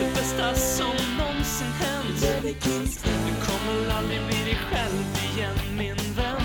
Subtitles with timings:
[0.00, 2.20] Det bästa som någonsin hänt.
[3.04, 5.04] Du kommer aldrig bli dig själv
[5.34, 6.42] igen, min vän.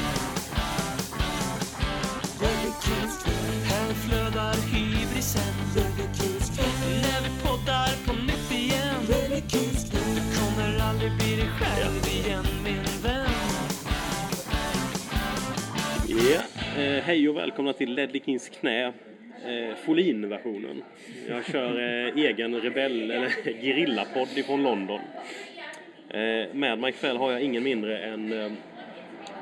[3.65, 5.53] Här flödar hybrisen.
[7.01, 8.95] När vi poddar på nytt igen.
[9.91, 13.29] Du kommer aldrig bli dig själv igen, min vän.
[16.07, 16.41] Ja,
[16.81, 18.93] eh, hej och välkomna till Ledley Kings knä.
[19.45, 20.83] Eh, Folin-versionen.
[21.29, 23.29] Jag kör eh, egen rebell eller
[23.61, 24.99] gerillapodd ifrån London.
[26.09, 28.51] Eh, med mig ikväll har jag ingen mindre än eh,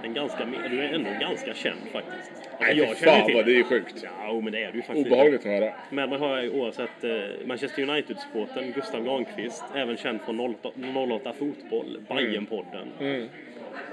[0.03, 2.31] en ganska, du är ändå ganska känd faktiskt.
[2.59, 4.05] Alltså, Nej, känner fan vad det är sjukt.
[4.21, 5.07] Ja, men det är du faktiskt.
[5.07, 5.73] Obehagligt att höra.
[5.89, 7.11] Med mig har jag oavsett eh,
[7.45, 10.69] Manchester United-supporten Gustav Granqvist, även känd från 08,
[11.11, 13.27] 08 Fotboll, Bajenpodden, Mm.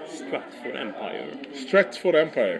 [0.08, 2.58] Stratford Empire Stratford Empire.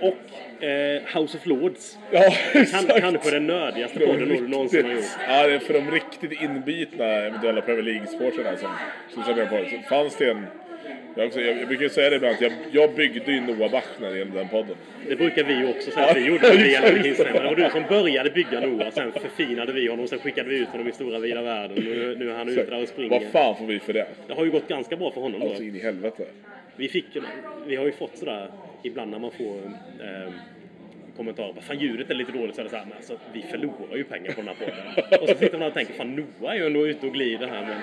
[0.00, 1.98] Och eh, House of Lords.
[2.10, 2.22] Ja,
[2.52, 3.00] Kan, exakt.
[3.00, 5.04] kanske den nördigaste podden du någonsin har gjort.
[5.28, 8.68] ja, det är för de riktigt inbitna eventuella Premier League-supportrarna som,
[9.14, 9.70] som känner på det.
[9.70, 10.46] Så fanns det en...
[11.18, 14.16] Jag, också, jag, jag brukar säga det ibland att jag, jag byggde ju Noah Bachner
[14.16, 14.76] genom den podden.
[15.08, 16.84] Det brukar vi ju också säga att vi gjorde när vi exakt.
[16.86, 17.32] gällde Kingsman.
[17.32, 20.68] Det var du som började bygga Noah, sen förfinade vi honom, sen skickade vi ut
[20.68, 21.76] honom i stora vida världen.
[21.84, 23.10] Nu, nu är han ute där och springer.
[23.10, 24.06] Vad fan får vi för det?
[24.26, 25.46] Det har ju gått ganska bra för honom då.
[25.46, 26.24] Alltså in i helvete.
[26.76, 27.06] Vi, fick,
[27.66, 28.48] vi har ju fått sådär
[28.86, 29.56] ibland när man får
[30.00, 30.32] eh,
[31.16, 31.52] kommentarer.
[31.52, 34.04] Vad fan ljudet är lite dåligt så är det såhär, men alltså vi förlorar ju
[34.04, 35.20] pengar på den här podden.
[35.22, 37.66] och så sitter man och tänker, fan Noah är ju ändå ute och glider här
[37.66, 37.80] men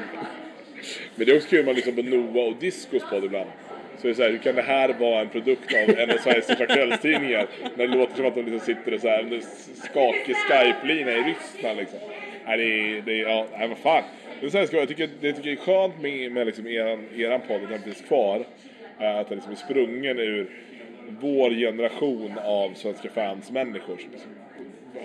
[1.16, 3.50] Men det är också kul man liksom på Noah och Discos podd ibland.
[3.98, 6.18] Så det är så här, hur kan det här vara en produkt av en av
[6.18, 7.48] Sveriges största kvällstidningar?
[7.76, 9.42] När det låter som att de liksom sitter och så här under
[9.74, 12.00] skakig Skype-lina i Ryssland liksom.
[12.46, 14.04] Nej, det är, det är, ja, nej vad fan.
[14.42, 16.68] Men så här ska jag, jag tycker det tycker jag är skönt med, med liksom
[16.68, 18.46] eran, eran podd, att den finns kvar.
[18.98, 20.50] Att den liksom är sprungen ur
[21.20, 24.32] vår generation av svenska fans-människor som liksom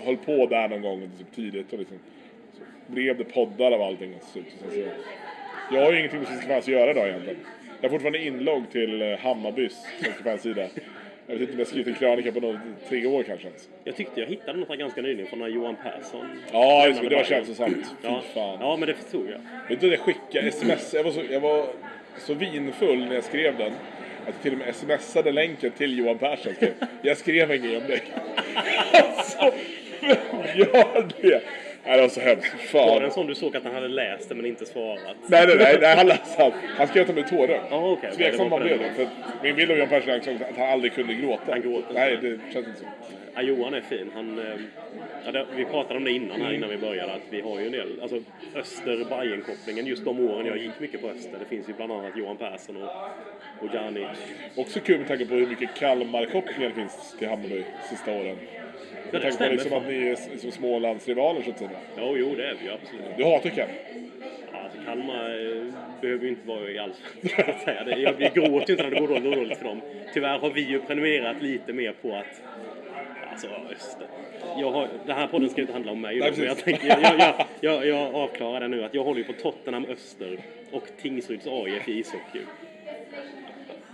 [0.05, 1.99] höll på där någon gång liksom tidigt och liksom
[2.53, 4.81] så blev det poddar av allting och så, så, så,
[5.71, 7.39] jag har ju ingenting med Svenska fans att göra idag egentligen.
[7.81, 10.67] Jag har fortfarande inlogg till eh, Hammarbys Svenska fans sida.
[11.27, 12.57] Jag vet inte om jag skrivit en krönika på något,
[12.89, 13.69] tre år kanske ens.
[13.83, 17.09] jag tyckte jag hittade något här ganska nyligen från när Johan Persson Ja, just det,
[17.09, 17.95] det var känslosamt.
[18.01, 18.57] Ja, fan.
[18.61, 19.39] ja, men det förstod jag.
[19.69, 20.93] Vet du jag skickade sms?
[20.93, 21.65] Jag var, så, jag var
[22.17, 23.71] så vinfull när jag skrev den.
[24.29, 26.53] Att jag till och med smsade länken till Johan Persson.
[26.55, 28.01] Skrev, Jag skrev en grej om dig.
[28.93, 29.51] alltså,
[30.01, 30.15] vem
[30.55, 31.41] gör det?
[31.85, 32.51] Nej, det var så hemskt.
[32.71, 33.03] Fy Var det Fan.
[33.03, 35.15] en sån du såg att han hade läst det men inte svarat?
[35.27, 36.51] Nej, nej, nej, nej han läste han.
[36.77, 38.15] Han skrev att han blev tårögd.
[38.17, 38.93] Tveksam var man på blev det.
[38.95, 39.07] För
[39.43, 40.17] min bild av Johan Persson är
[40.49, 41.43] att han aldrig kunde gråta.
[41.51, 42.85] Han gråter Nej, det känns inte så.
[43.35, 44.11] Ja, Johan är fin.
[44.13, 44.45] Han, eh,
[45.25, 47.65] ja, det, vi pratade om det innan här innan vi började att vi har ju
[47.65, 48.19] en del, alltså
[48.55, 51.37] öster bayern kopplingen just de åren jag gick mycket på Öster.
[51.39, 52.89] Det finns ju bland annat Johan Persson och,
[53.67, 54.07] och Janic.
[54.55, 58.35] Också kul med tanke på hur mycket Kalmar-kopplingar det finns till Hammarby sista åren.
[59.11, 61.69] det Med tanke på liksom att ni är s- som Smålandsrivaler så att säga.
[61.97, 63.17] Ja, jo det är vi ju absolut.
[63.17, 63.75] Du hatar Kalmar?
[64.53, 67.83] Ja, alltså, Kalmar eh, behöver ju inte vara i allsvenskan så att säga.
[67.83, 69.81] Det, jag, gråter ju inte när det går dåligt för dem.
[70.13, 72.41] Tyvärr har vi ju prenumererat lite mer på att
[73.43, 74.07] Alltså Öster.
[74.57, 77.19] Jag har, den här podden ska inte handla om mig Nej, men jag, tänker, jag,
[77.19, 80.39] jag, jag, jag, avklarar det nu att jag håller ju på Tottenham Öster
[80.71, 82.41] och Tingsryds AIF i ishockey.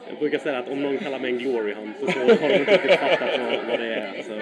[0.10, 2.74] Jag brukar säga att om någon kallar mig en glory hunter så har de inte
[2.74, 4.18] riktigt fattat vad, vad det är.
[4.18, 4.42] Alltså,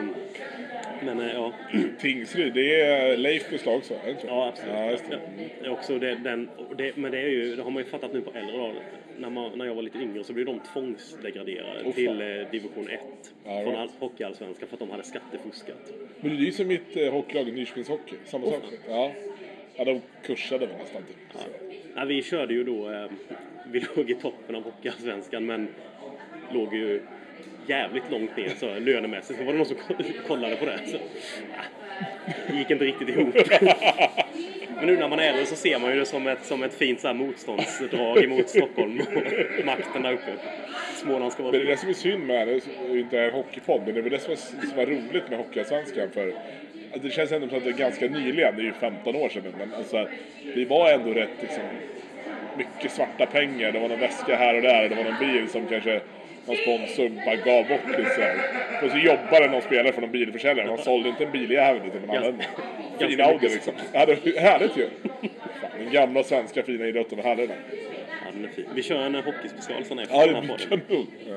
[1.06, 1.54] men eh, ja,
[2.00, 4.28] Tingsryd, det är Leif beslag så, är det inte så?
[4.28, 4.74] ja absolut.
[4.76, 5.20] Ja, just det.
[5.62, 8.14] Det är också det, den, det, men det, är ju, det har man ju fattat
[8.14, 8.84] nu på äldre dagar.
[9.18, 11.94] När, man, när jag var lite yngre så blev de tvångsdegraderade fan.
[11.94, 13.00] till eh, division 1
[13.46, 13.78] Ja, från right.
[13.78, 15.94] all, hockeyallsvenskan för att de hade skattefuskat.
[16.20, 18.16] Men det är ju som mitt eh, hockeylag, Nyköpings Hockey.
[18.26, 18.64] Samma sak.
[18.90, 19.12] Ja.
[19.76, 21.18] ja, de kursade väl nästan typ.
[21.34, 21.40] Ja.
[21.96, 23.06] Nej, vi körde ju då, eh,
[23.72, 25.68] vi låg i toppen av Hockeyallsvenskan men
[26.54, 27.02] låg ju
[27.68, 29.40] jävligt långt ner så lönemässigt.
[29.40, 29.94] Så var det någon som ko-
[30.28, 30.80] kollade på det.
[30.88, 30.98] Så,
[32.52, 33.36] det gick inte riktigt ihop.
[34.76, 36.74] Men nu när man är äldre så ser man ju det som ett, som ett
[36.74, 39.02] fint så här, motståndsdrag emot Stockholm
[39.60, 40.32] och makten där uppe.
[40.96, 42.54] Småland ska vara Men det är det som är synd med det,
[42.88, 44.38] det är inte en hockeypodd, men det är väl det som är,
[44.70, 46.10] som är roligt med Hockeyallsvenskan.
[46.14, 46.34] För
[47.02, 49.54] det känns ändå som att det är ganska nyligen, det är ju 15 år sedan
[49.58, 50.08] men alltså,
[50.56, 51.64] det var ändå rätt liksom,
[52.58, 53.72] mycket svarta pengar.
[53.72, 56.02] Det var någon väska här och där, det var någon bil som kanske
[56.46, 58.36] någon sponsor bara gav bort lite sådär.
[58.84, 60.68] Och så jobbade någon spelare för någon bilförsäljare.
[60.68, 62.34] Man sålde inte en biljävel utan man hade
[63.00, 63.74] en fin ganska Audi mycket liksom.
[63.94, 64.88] Ja, det var härligt ju.
[65.62, 67.54] Fan, Den gamla svenska fina idrotten med herrarna.
[68.26, 68.66] Ja, den är fin.
[68.76, 70.82] Vi kör en hockeyspecial sen efter Ja, den här podden.
[70.88, 71.08] kanon.
[71.30, 71.36] Ja.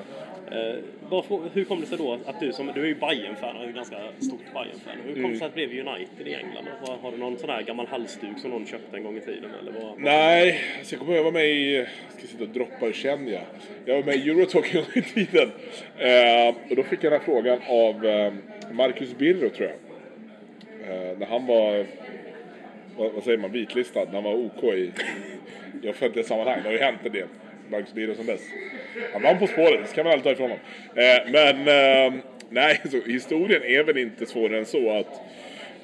[0.50, 0.74] Eh,
[1.10, 3.68] bara frå- hur kom det sig då att du som, du är ju Bayern-fan är
[3.68, 4.92] ett ganska stort Bayern-fan.
[5.06, 5.32] Hur kom Mm.
[5.32, 6.68] det sig att det blev United i England?
[6.82, 9.20] Och vad- Har du någon sån här gammal halsduk som någon köpte en gång i
[9.20, 9.50] tiden?
[9.62, 10.00] Eller vad?
[10.00, 11.86] Nej, alltså jag kommer ihåg jag var med i,
[12.18, 13.46] ska sitta och droppa känd jag är.
[13.84, 15.50] Jag var med i Eurotalk en gång i tiden.
[15.98, 18.32] Eh, och då fick jag den här frågan av eh,
[18.72, 19.76] Marcus Birro tror jag.
[20.86, 21.86] Eh, när han var,
[22.96, 24.92] vad, vad säger man, vitlistad, när han var OK i,
[25.82, 26.58] i offentliga sammanhang.
[26.62, 27.28] Det har ju hänt en del.
[27.70, 28.42] Marcus Birro sedan dess.
[29.12, 30.64] Han vann På spåret, det ska man aldrig ta ifrån honom.
[30.94, 35.20] Eh, men eh, nej, så historien är väl inte svårare än så att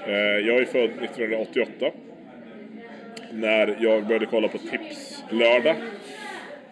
[0.07, 1.91] eh, jag är född 1988
[3.33, 5.77] när jag började kolla på Tips lördag.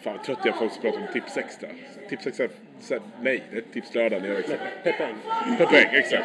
[0.00, 1.68] Fan vad trött jag är på folk som pratar om Tips extra.
[2.08, 2.48] Tips extra,
[2.80, 4.60] så här, nej, det är Tips lördag när jag växte upp.
[4.84, 5.14] Pepeng.
[5.58, 6.24] Per poäng, exakt.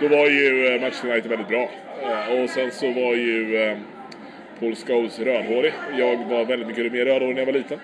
[0.00, 1.70] Då var ju eh, Manchester United väldigt bra.
[2.30, 3.78] Och sen så var ju eh,
[4.60, 5.72] Paul Scholes rödhårig.
[5.98, 7.78] Jag var väldigt mycket mer rödhårig när jag var liten.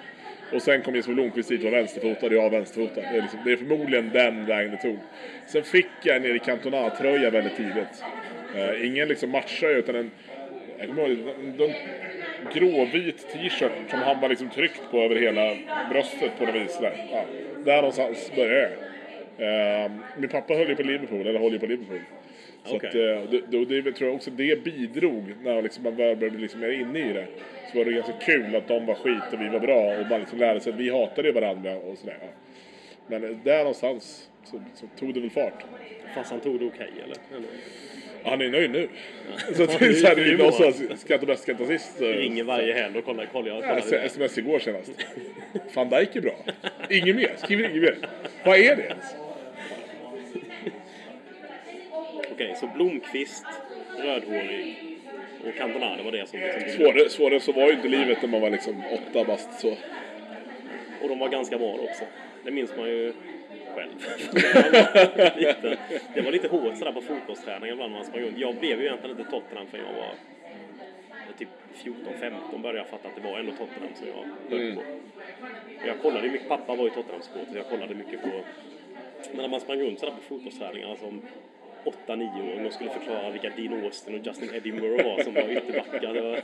[0.52, 3.00] Och sen kom Jesper Blomqvist dit och var vänsterfotad och jag var vänsterfotad.
[3.00, 4.98] Det är, liksom, det är förmodligen den vägen det tog.
[5.46, 8.04] Sen fick jag en Erik Cantona-tröja väldigt tidigt.
[8.56, 10.10] Eh, ingen liksom matchtröja utan en,
[10.78, 11.56] jag kommer ihåg, en
[12.54, 15.56] gråvit t-shirt som han var liksom tryckt på över hela
[15.90, 16.78] bröstet på något vis.
[16.80, 17.24] Där, ja,
[17.64, 19.84] där någonstans började jag.
[19.84, 22.00] Eh, min pappa höll ju på Liverpool, eller håller ju på Liverpool.
[22.64, 22.88] Så Okej.
[22.88, 26.40] att, eh, det, det, det tror jag också det bidrog när liksom man började bli
[26.40, 27.26] liksom mer inne i det.
[27.72, 30.20] Så var det ganska kul att de var skit och vi var bra och man
[30.20, 32.18] liksom lärde sig att vi hatade varandra och sådär.
[32.20, 32.28] Ja.
[33.06, 35.64] Men eh, där någonstans så, så tog det väl fart.
[36.14, 37.16] Fast han tog det okej eller?
[37.36, 37.50] eller?
[38.24, 38.88] Han är nöjd nu.
[39.54, 42.00] Så att det är så här, det är skrattar bäst, skrattar sist.
[42.00, 43.82] Ringer varje helg och kollar, kollar, kollar.
[43.90, 44.90] Ja, sms igår senast.
[45.74, 46.34] Van Dijk är bra.
[46.90, 47.30] Inget mer.
[47.36, 47.96] Skriver inget mer.
[48.44, 49.04] Vad är det ens?
[52.32, 53.44] Okej, så Blomqvist,
[53.98, 54.76] rödhårig
[55.46, 56.70] och Cantona, det var det som liksom...
[56.76, 59.76] Svårare, svårare så var ju inte livet när man var liksom åtta bast så.
[61.02, 62.04] Och de var ganska bra också.
[62.44, 63.12] Det minns man ju
[63.74, 63.90] själv.
[64.32, 65.78] det, var lite,
[66.14, 68.38] det var lite hårt sådär på fotbollsträningen ibland när man sprang runt.
[68.38, 70.14] Jag blev ju egentligen inte Tottenham förrän jag var
[71.38, 74.82] typ 14-15 började jag fatta att det var ändå Tottenham som jag höll på.
[75.86, 78.28] Jag kollade ju mycket, pappa var ju Tottenham-supporter så jag kollade mycket på...
[79.32, 81.22] Men när man sprang runt sådär på fotbollsträningar som
[81.84, 86.14] 8-9-åring och skulle förklara vilka Dean Austin och Justin Edinburgh var som var ytterbackar.
[86.14, 86.42] Det var,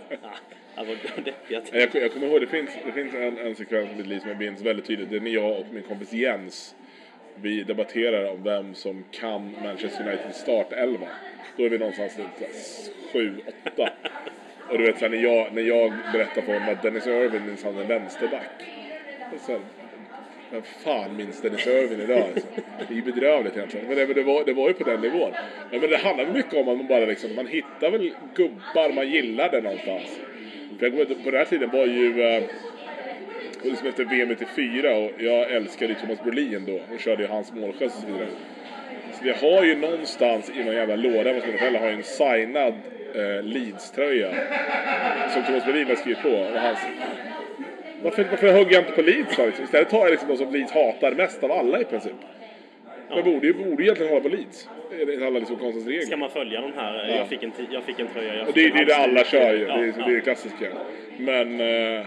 [0.77, 0.97] ah, var
[1.49, 4.29] Jag, jag kommer ihåg, det finns, det finns en, en sekvens i mitt liv som
[4.29, 5.11] jag minns väldigt tydligt.
[5.11, 6.75] Det är när jag och min kompis Jens
[7.43, 11.09] vi debatterar om vem som kan Manchester Uniteds startelva.
[11.57, 12.55] Då är vi någonstans runt
[13.13, 13.41] 7,
[13.75, 13.91] 8.
[14.71, 17.85] Och du vet när, jag, när jag berättar för honom att Dennis Irvin minsann är
[17.85, 18.65] vänsterback.
[19.35, 19.59] Och så
[20.51, 22.47] Vem fan minns Dennis Irvin idag alltså?
[22.89, 23.87] Det är ju bedrövligt egentligen.
[23.87, 25.33] Men det, men det, var, det var ju på den nivån.
[25.71, 29.11] Ja, men det handlar mycket om att man bara liksom, man hittar väl gubbar man
[29.11, 30.21] gillade någonstans.
[30.79, 32.43] För jag, kommer på den här tiden var ju eh,
[33.63, 37.97] liksom efter VM 94 och jag älskade Thomas Brolin då och körde ju hans målgest
[37.97, 38.29] och så vidare.
[39.13, 42.03] Så det har ju någonstans i någon jävla låda hos mina föräldrar har ju en
[42.03, 42.75] signad
[43.15, 44.35] eh, Leeds-tröja
[45.31, 46.29] som Thomas Brolin har skrivit på.
[46.29, 46.79] Och hans...
[48.03, 49.47] varför, varför hugger jag inte på Leeds då?
[49.47, 49.65] Liksom?
[49.65, 52.13] Istället tar jag liksom de som Leeds hatar mest av alla i princip.
[53.11, 54.69] Men borde ju borde egentligen hålla på Leeds.
[55.01, 56.03] Enligt alla liksom konstens regler.
[56.03, 57.17] Ska man följa de här?
[57.17, 58.35] Jag, fick en, jag fick en tröja.
[58.35, 59.67] Jag fick det, en det är det alla kör ju.
[59.67, 60.07] Ja, det, är, ja.
[60.07, 60.67] det är det klassiska.
[61.19, 61.61] Men...
[61.61, 62.07] Eh,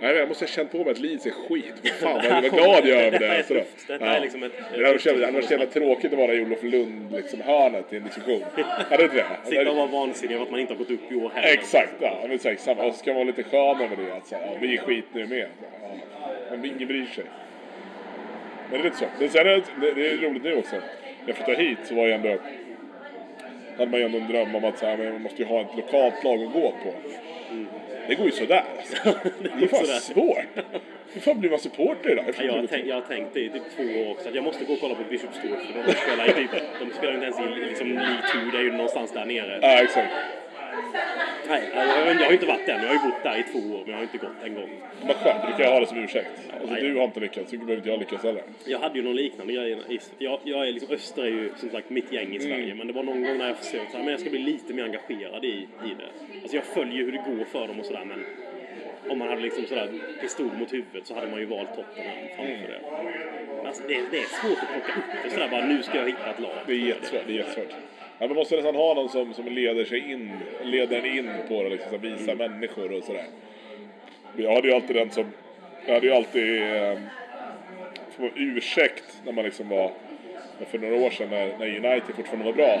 [0.00, 1.74] nej, jag måste ha känt på mig att Leeds är skit.
[2.00, 3.38] Fan vad, vad glad jag är över Det här det.
[3.38, 3.60] är Sådär.
[3.60, 3.88] tufft.
[3.88, 6.40] Det här är liksom ett- det hade varit så jävla- så tråkigt att vara i
[6.40, 8.42] Olof Lund liksom, hörnet i en diskussion.
[8.90, 9.24] Hade inte det?
[9.50, 11.48] Sitta och vara vansinnig över att man inte har gått upp i år heller.
[11.52, 12.18] Exakt, ja.
[12.22, 12.82] Men exakt samma.
[12.84, 14.14] Och så ska man vara lite skön över det.
[14.16, 15.46] Att, så ja, vi är skit nu med.
[16.50, 17.24] Ja, men ingen bryr sig.
[18.70, 19.04] Men det är lite så.
[19.20, 19.62] Men sen är
[19.94, 20.76] det, är roligt nu också.
[20.76, 20.82] När
[21.26, 22.36] jag flyttade hit så var jag ändå...
[23.78, 25.76] hade man ju ändå en dröm om att så här, man måste ju ha ett
[25.76, 26.94] lokalt lag att gå på.
[28.08, 28.64] Det går ju sådär.
[28.78, 29.18] Alltså.
[29.58, 29.98] Det är fan sådär.
[30.00, 30.64] svårt.
[31.12, 32.24] Hur fan blir man supporter idag?
[32.38, 34.44] Ja, Jag har, tänkt, jag har tänkt det i typ två år också, att jag
[34.44, 37.26] måste gå och kolla på Bishop Stork för de spelar ju typ, de spelar inte
[37.26, 39.58] ens i liksom, League 2, det är ju någonstans där nere.
[39.62, 40.12] Ja, exakt.
[41.48, 43.58] Nej, jag, har- jag har inte varit än, jag har ju bott där i två
[43.58, 44.70] år men jag har inte gått en gång.
[45.06, 46.30] Vad skönt, du kan jag ha det som ursäkt.
[46.60, 46.82] Alltså, nej.
[46.82, 48.42] du har inte lyckats, så behöver inte jag lyckas heller.
[48.64, 49.78] Jag hade ju någon liknande grej.
[50.18, 52.92] Jag, jag är liksom, Öster är ju som sagt mitt gäng i Sverige men det
[52.92, 55.66] var någon gång när jag försökte men jag ska bli lite mer engagerad i, i
[55.98, 56.38] det.
[56.42, 58.24] Alltså jag följer ju hur det går för dem och sådär men
[59.10, 59.88] om man hade liksom sådär
[60.20, 62.80] pistol mot huvudet så hade man ju valt Tottenham framför det.
[63.56, 66.06] Men Alltså det, det är svårt att plocka upp det sådär bara nu ska jag
[66.06, 66.52] hitta ett lag.
[66.66, 67.20] Det är jättesvårt.
[67.26, 67.74] Det är jättesvårt.
[68.18, 70.32] Ja, man måste nästan ha någon som, som leder sig in,
[70.62, 73.24] leder en in på det, liksom, så här, visa människor och sådär.
[74.36, 75.24] Jag hade ju alltid den som,
[75.86, 76.98] jag hade ju alltid, eh,
[78.34, 79.90] ursäkt när man liksom var
[80.70, 82.80] för några år sedan när, när United fortfarande var bra,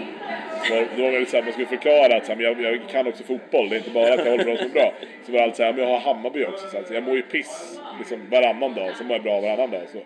[0.64, 2.44] så var, då var det lite så här, man skulle förklara att så här, men
[2.44, 4.66] jag, jag kan också fotboll, det är inte bara att jag håller på dem som
[4.66, 4.92] är bra.
[5.26, 7.02] Så var det alltid så här, men jag har Hammarby också, så här, så jag
[7.02, 9.82] mår ju piss liksom, varannan dag, så mår jag bra varannan dag.
[9.92, 9.98] Så.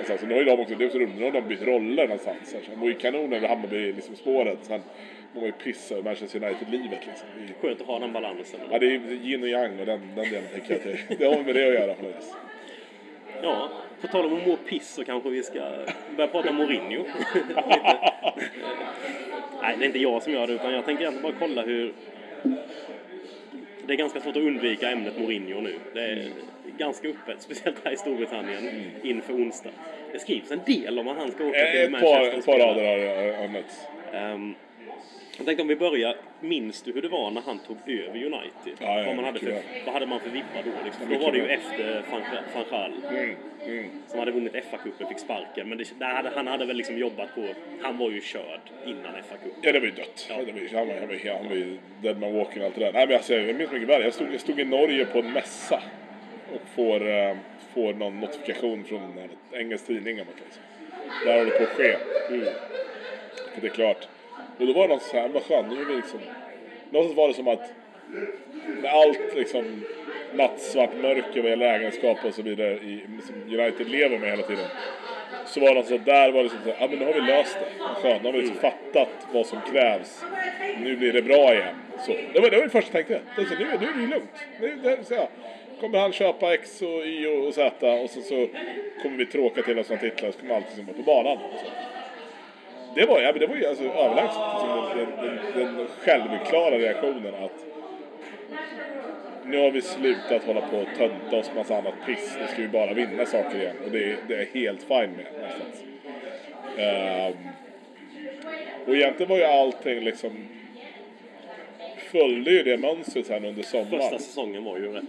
[0.00, 1.48] Och sen, så nu har ju de också, det är också roligt, nu har de
[1.48, 2.52] bytt roller någonstans.
[2.54, 4.80] Här, jag mår ju kanon över Hammarby liksom, spåret, sen
[5.32, 7.06] mår man ju piss över Manchester United-livet.
[7.06, 7.28] Liksom.
[7.60, 8.60] Skönt att ha den balansen.
[8.70, 11.24] Ja, det är yin och yang och den, den delen tänker jag att det, det
[11.24, 12.34] har med det att göra på något vis.
[13.42, 15.60] Ja, på tal om att må piss så kanske vi ska
[16.16, 17.04] börja prata om Mourinho.
[19.62, 21.92] Nej, det är inte jag som gör det utan jag tänker egentligen bara kolla hur...
[23.88, 25.74] Det är ganska svårt att undvika ämnet Mourinho nu.
[25.94, 26.30] Det är
[26.78, 29.70] ganska öppet, speciellt här i Storbritannien inför onsdag.
[30.12, 32.84] Det skrivs en del om att han ska åka till Ett Manchester ett par rader
[32.84, 33.86] har, har mötts.
[34.12, 34.54] Ehm,
[35.38, 38.74] jag tänkte om vi börjar, minns du hur det var när han tog över United?
[38.78, 40.70] Ja, ja, vad, man hade för, vad hade man för vibbar då?
[40.84, 41.08] Liksom?
[41.08, 42.02] Då var det ju efter
[42.70, 43.90] Gaal Mm, mm.
[44.06, 45.68] som hade vunnit FA-cupen fick sparken.
[45.68, 47.48] Men det, hade, han hade väl liksom jobbat på,
[47.82, 49.58] han var ju körd innan FA-cupen.
[49.62, 50.26] Ja, det var ju dött.
[50.30, 50.36] Ja.
[50.46, 52.74] Det var, ju- han, var, han, var, han var ju dead man walking och allt
[52.74, 52.92] det där.
[52.92, 54.02] Nej, men alltså, jag minns mycket väl.
[54.02, 55.82] Jag stod, jag stod i Norge på en mässa
[56.54, 57.36] och får, eh,
[57.74, 60.20] får någon notifikation från en engelsk tidning.
[60.20, 60.62] om säga.
[61.24, 61.96] Det här håller på att ske.
[62.28, 62.44] Mm.
[63.54, 64.08] För det är klart.
[64.58, 66.20] Och då var det så här, vad skönt, nu är vi liksom...
[66.90, 67.72] Någonstans var det som att
[68.82, 69.84] med allt liksom
[70.32, 74.66] nattsvart mörker vad gäller ägenskap och så vidare i, som United lever med hela tiden.
[75.46, 77.12] Så var det något så där var det liksom så här, ja men nu har
[77.12, 77.82] vi löst det.
[77.84, 80.24] Vad Skönt, nu har vi liksom fattat vad som krävs.
[80.78, 81.74] Nu blir det bra igen.
[82.06, 83.30] Så, det, var, det var det första jag tänkte.
[83.36, 84.30] Det så, nu, nu är det ju lugnt.
[84.60, 85.28] Nu, det, så, ja.
[85.80, 88.48] Kommer han köpa X och Y och, och Z och så, så
[89.02, 91.38] kommer vi tråka till oss några titlar så kommer allt liksom vara på banan.
[91.64, 91.70] Så.
[92.94, 97.34] Det var, ja, men det var ju alltså överlägset liksom, den, den, den, självklara reaktionen
[97.34, 97.64] att
[99.44, 102.36] nu har vi slutat hålla på och tönta oss massa annat piss.
[102.40, 103.76] Nu ska vi bara vinna saker igen.
[103.84, 105.84] Och det är, det är helt fine med någonstans.
[106.78, 107.34] Ehm,
[108.86, 110.48] och egentligen var ju allting liksom
[112.10, 114.00] följde ju det mönstret sen under sommaren.
[114.00, 115.04] Första säsongen var ju rätt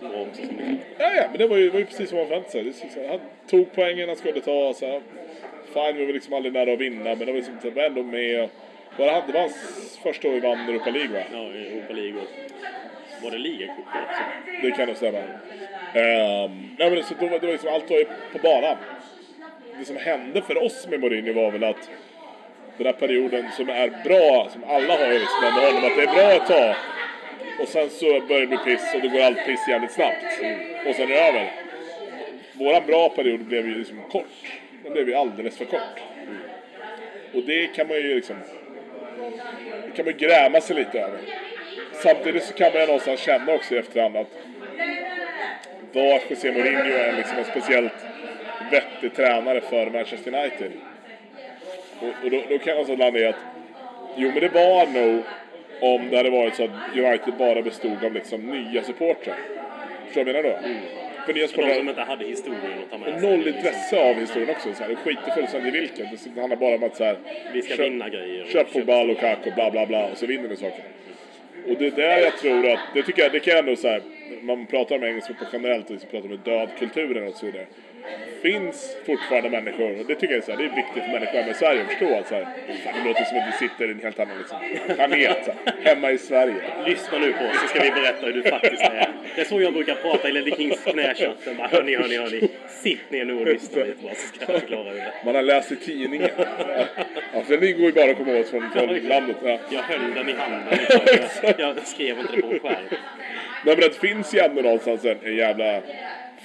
[0.00, 2.26] bra också som ni Ja, ja, men det var ju, var ju precis som man
[2.26, 3.08] förväntade sig.
[3.08, 4.74] Han tog poängen han skulle ta.
[4.74, 5.02] Så här,
[5.74, 8.02] fine, vi var liksom aldrig nära att vinna, men det var liksom, här, var ändå
[8.02, 8.48] med.
[8.98, 11.24] Bara han, det var hans första år i vann Europa League va?
[11.32, 12.28] Ja, Europa League och
[13.22, 14.22] var det ligacupen också?
[14.62, 15.18] Det kan nog stämma.
[15.18, 18.76] Um, nej, men så då, var- det var liksom, allt var ju på banan.
[19.78, 21.90] Det som hände för oss med Mourinho var väl att
[22.76, 26.02] den här perioden som är bra, som alla har ju liksom med honom, att det
[26.02, 26.74] är bra ett tag.
[27.60, 30.24] Och sen så börjar det bli piss och då går allt piss jävligt snabbt.
[30.86, 31.50] Och sen är det över.
[32.52, 34.53] Våran bra period blev ju liksom kort.
[34.84, 36.00] Den blev ju alldeles för kort.
[37.34, 38.36] Och det kan man ju liksom...
[39.84, 41.18] Det kan man ju gräma sig lite över.
[41.92, 44.30] Samtidigt så kan man ju någonstans känna också i efterhand att
[45.92, 48.06] var José Mourinho är liksom en speciellt
[48.70, 50.72] vettig tränare för Manchester United.
[52.00, 53.36] Och, och då, då kan jag alltså landa i att
[54.16, 55.22] jo men det var nog
[55.80, 59.36] om det hade varit så att United bara bestod av liksom nya supportrar.
[60.06, 60.66] Förstår du vad jag menar då?
[60.66, 61.03] Mm.
[61.26, 63.30] För nya För de som inte hade historien att ta med sig.
[63.30, 64.74] Noll intresse av historien också.
[64.74, 66.06] Så här, det skiter fullständigt i vilken.
[66.34, 67.16] Det handlar bara om att så här,
[67.52, 68.42] Vi ska köp- vinna grejer.
[68.42, 70.84] och Köp köpa Pogba, Lukaku, bla bla bla och så vinner vi saker.
[71.68, 73.88] Och det är där jag tror att, det tycker jag, det kan jag ändå så
[73.88, 74.02] här,
[74.42, 77.66] man pratar om engelsk fotboll generellt och så pratar om dödkulturen och så vidare.
[78.42, 81.38] Finns fortfarande människor, och det tycker jag är, så här, det är viktigt för människor
[81.38, 82.44] hemma i Sverige att förstå att så här,
[82.84, 84.58] fan, det låter som att vi sitter i en helt annan liksom,
[84.94, 86.62] planet, så här, hemma i Sverige.
[86.86, 89.08] Lyssna nu på oss så ska vi berätta hur du faktiskt är.
[89.34, 91.56] Det är så jag brukar prata i Lady Kings knächatten.
[91.56, 92.48] Bara, hörni, hörni, hörni.
[92.68, 95.12] Sitt ner nu och lyssna lite bara så ska jag förklara hur det.
[95.24, 96.30] Man har läst i tidningen.
[97.34, 99.36] Ja, för den går ju bara att komma åt från, från landet.
[99.44, 99.58] Ja.
[99.70, 100.78] Jag höll den i handen.
[101.42, 102.84] Jag, jag skrev inte det på en skärm.
[103.64, 105.82] Nej men det finns ju ändå någonstans en, en jävla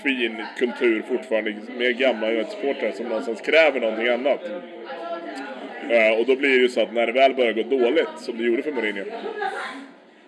[0.04, 4.42] fin kultur fortfarande med gamla United-supportrar som någonstans kräver någonting annat.
[5.90, 8.38] Eh, och då blir det ju så att när det väl börjar gå dåligt, som
[8.38, 9.04] det gjorde för Mourinho,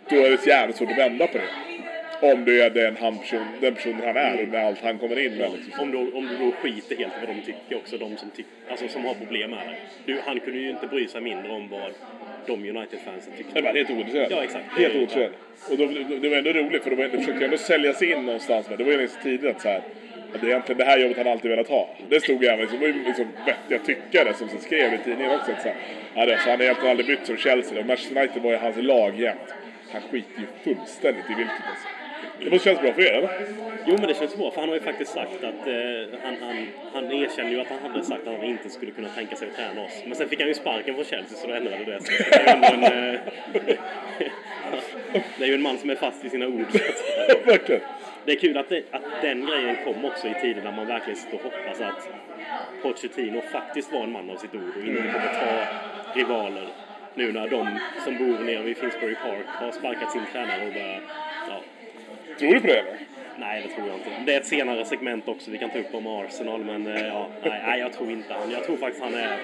[0.09, 2.31] då är det jävligt svårt att vända på det.
[2.33, 5.25] Om du är den, han person, den personen han är och med allt han kommer
[5.25, 5.51] in med.
[5.51, 5.83] Liksom.
[5.83, 8.45] Om du, om du då skiter helt i vad de tycker också, de som, tyck,
[8.69, 10.13] alltså, som har problem med det.
[10.13, 11.91] Du, han kunde ju inte bry sig mindre om vad
[12.47, 13.53] de United-fansen tyckte.
[13.53, 14.31] Det var helt ointresserad.
[14.31, 14.65] Ja, exakt.
[14.77, 15.31] Helt ointresserad.
[15.69, 15.85] Och då,
[16.21, 18.77] det var ändå roligt för de försökte ändå sälja sig in någonstans med.
[18.77, 19.81] Det var ju så tidigt att så här,
[20.33, 21.89] att det är egentligen det här jobbet han alltid velat ha.
[22.09, 25.51] Det stod även liksom, det var ju liksom vettiga tyckare som skrev i tidningen också.
[25.51, 25.77] Att så här,
[26.15, 27.79] ja, det, så han har egentligen aldrig bytt som Chelsea.
[27.79, 29.53] Och Manchester United var ju hans lag jämt.
[29.91, 31.87] Han skiter ju fullständigt i vilket alltså.
[32.43, 33.29] Det måste kännas bra för er, eller?
[33.85, 36.67] Jo men det känns bra för han har ju faktiskt sagt att eh, han, han,
[36.93, 39.55] han erkänner ju att han hade sagt att han inte skulle kunna tänka sig att
[39.55, 40.03] träna oss.
[40.05, 42.15] Men sen fick han ju sparken från Chelsea så då ändrade det sig.
[42.29, 43.19] Det är ju ändå en, eh,
[45.37, 46.65] det är ju en man som är fast i sina ord.
[47.45, 47.81] Verkligen.
[48.25, 51.19] Det är kul att, det, att den grejen kom också i tider när man verkligen
[51.19, 52.09] sitter och hoppas att
[52.81, 55.65] Pochettino faktiskt var en man av sitt ord och inte kommer ta
[56.15, 56.67] rivaler.
[57.13, 61.01] Nu när de som bor nere vid Finsbury Park har sparkat sin tränare och börjar...
[62.41, 62.97] Tror du på det, eller?
[63.37, 64.09] nej, det tror jag inte.
[64.25, 67.27] Det är ett senare segment också vi kan ta upp om Arsenal, men eh, ja,
[67.43, 68.51] nej, nej, jag tror inte han.
[68.51, 69.37] Jag tror faktiskt han är...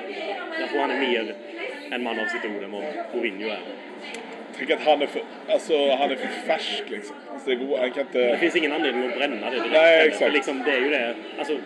[0.59, 1.35] Jag tror han är mer
[1.91, 3.59] en man av sitt ord än vad Mourinho är.
[4.57, 7.15] Tänk att han är för, alltså, han är för färsk liksom.
[7.33, 8.37] Alltså, det går, han kan Det inte...
[8.37, 9.73] finns ingen anledning att bränna det direkt.
[9.73, 10.23] Nej, exakt.
[10.23, 11.15] För liksom, det är ju det.
[11.39, 11.57] Alltså,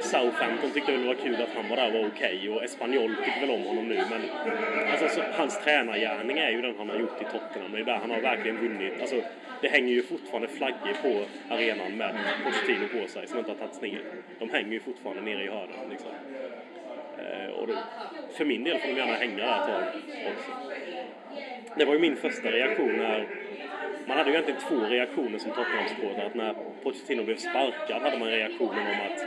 [0.00, 3.14] Southampton tyckte väl det var kul att han var där och var okej och Espanyol
[3.24, 4.22] tycker väl om honom nu men
[4.90, 7.72] alltså, så, hans tränargärning är ju den han har gjort i Tottenham.
[7.72, 8.92] Det är där han har verkligen vunnit.
[9.00, 9.16] Alltså,
[9.62, 12.14] det hänger ju fortfarande flaggor på arenan med
[12.44, 14.02] Pochettino på sig som inte har tagits ner.
[14.38, 16.10] De hänger ju fortfarande nere i hörnen liksom.
[17.18, 17.74] Eh, och då,
[18.36, 19.82] för min del får de gärna hänga där ett tag
[20.32, 20.52] också.
[21.76, 23.28] Det var ju min första reaktion när...
[24.06, 26.30] Man hade ju egentligen två reaktioner som Tottenham-supporter.
[26.34, 29.26] När Pochettino blev sparkad hade man reaktionen om att...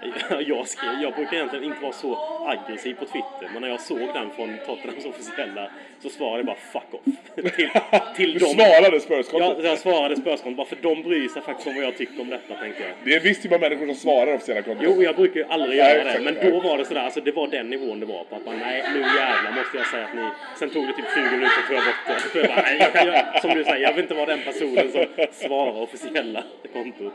[0.46, 3.98] Jag, skrev, jag brukar egentligen inte vara så aggressiv på Twitter, men när jag såg
[4.14, 5.70] den från Tottenhams officiella
[6.02, 7.70] så svarade jag bara 'fuck off' till,
[8.16, 8.48] till Du dem.
[8.48, 9.56] svarade Spurs-kontot.
[9.64, 12.30] Jag, jag svarade spörsmål bara för de bryr sig faktiskt om vad jag tycker om
[12.30, 12.92] detta, tänkte jag.
[13.04, 14.84] Det är en viss typ av människor som svarar officiella konton.
[14.88, 16.10] Jo, jag brukar ju aldrig Nej, göra det.
[16.10, 16.50] exakt, Men nej.
[16.50, 18.36] då var det sådär, alltså det var den nivån det var på.
[18.36, 20.28] Att man, nej nu jävlar måste jag säga att ni...
[20.58, 22.38] Sen tog det typ 20 minuter att få bort det.
[22.46, 25.04] Jag bara, nej, jag göra, som du säger, jag vill inte vara den personen som
[25.32, 27.12] svarar officiella kontot.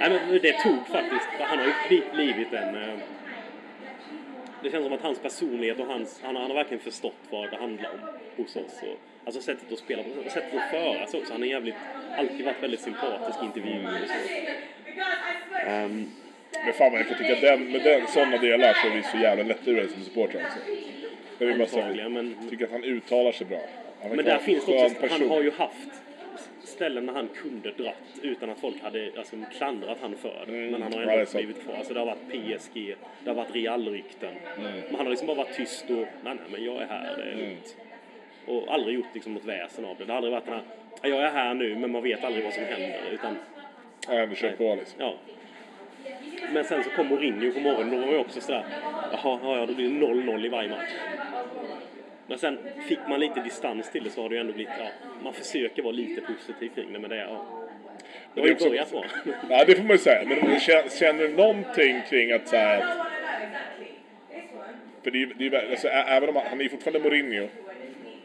[0.00, 1.72] Nej men det tog faktiskt, för han har ju
[2.12, 2.74] blivit en...
[2.76, 2.98] eh,
[4.62, 7.50] Det känns som att hans personlighet och hans, han, har- han har verkligen förstått vad
[7.50, 7.98] det handlar om
[8.36, 8.82] hos oss.
[8.82, 11.32] Och, alltså sättet att spela på, sättet att föra sig också.
[11.32, 11.74] Han har jävligt,
[12.18, 14.14] alltid varit väldigt sympatisk i intervjuer och så.
[15.68, 16.06] Ehm,
[16.64, 19.02] Men fan vad jag kan tycka att den, med den, sådana delar så är vi
[19.02, 20.58] så jävla lättlurade som supportrar alltså.
[21.38, 23.60] Det är bara Antagligen, men- tycker att han uttalar sig bra.
[24.02, 25.28] Han Men där finns det också, han person.
[25.30, 26.02] har ju haft
[26.78, 30.52] ställen när han kunde dratt utan att folk hade alltså, klandrat han för det.
[30.52, 31.44] Mm, Men han har ändå sant.
[31.44, 31.74] blivit kvar.
[31.74, 32.94] Alltså det har varit PSG,
[33.24, 34.34] det har varit Real-rykten.
[34.58, 34.72] Mm.
[34.86, 37.22] Men han har liksom bara varit tyst och nej, nej, men jag är här, det
[37.22, 37.38] är Mm.
[37.48, 37.76] lugnt.
[38.46, 40.04] Och aldrig gjort liksom något väsen av det.
[40.04, 40.62] Det har aldrig varit den här,
[41.02, 43.00] "Ja, jag är här nu men man vet aldrig vad som händer.
[43.12, 43.36] Utan,
[44.08, 45.00] Ja, han kör på liksom.
[45.00, 45.14] ja.
[46.52, 48.64] Men sen så kom Mourinho på morgonen, då var ju också sådär,
[49.12, 50.90] jaha, ja, då blir det 0-0 i varje match.
[52.28, 54.88] Men sen fick man lite distans till det så har det ju ändå blivit, ja,
[55.22, 57.46] man försöker vara lite positiv kring det men det är, ja.
[58.34, 59.04] Det har ju börjat så.
[59.50, 60.22] Ja, det får man ju säga.
[60.28, 62.84] Men känner, känner du någonting kring att så här.
[65.02, 67.48] För det är, det väl- alltså, även om han, han är ju fortfarande Mourinho.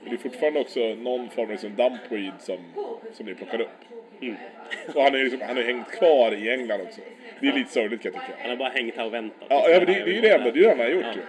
[0.01, 2.57] Men det är fortfarande också någon form av liksom dumpweed som,
[3.13, 3.69] som ni plockar upp.
[4.21, 4.35] Mm.
[4.95, 7.01] Och han är ju liksom, han är hängt kvar i England också.
[7.39, 8.37] Det är lite sorgligt kan jag tycka.
[8.41, 9.47] Han har bara hängt här och väntat.
[9.49, 10.87] Ja, ja men det, det är ju det enda, det är ju det han har
[10.87, 11.13] gjort Ja.
[11.15, 11.21] ju.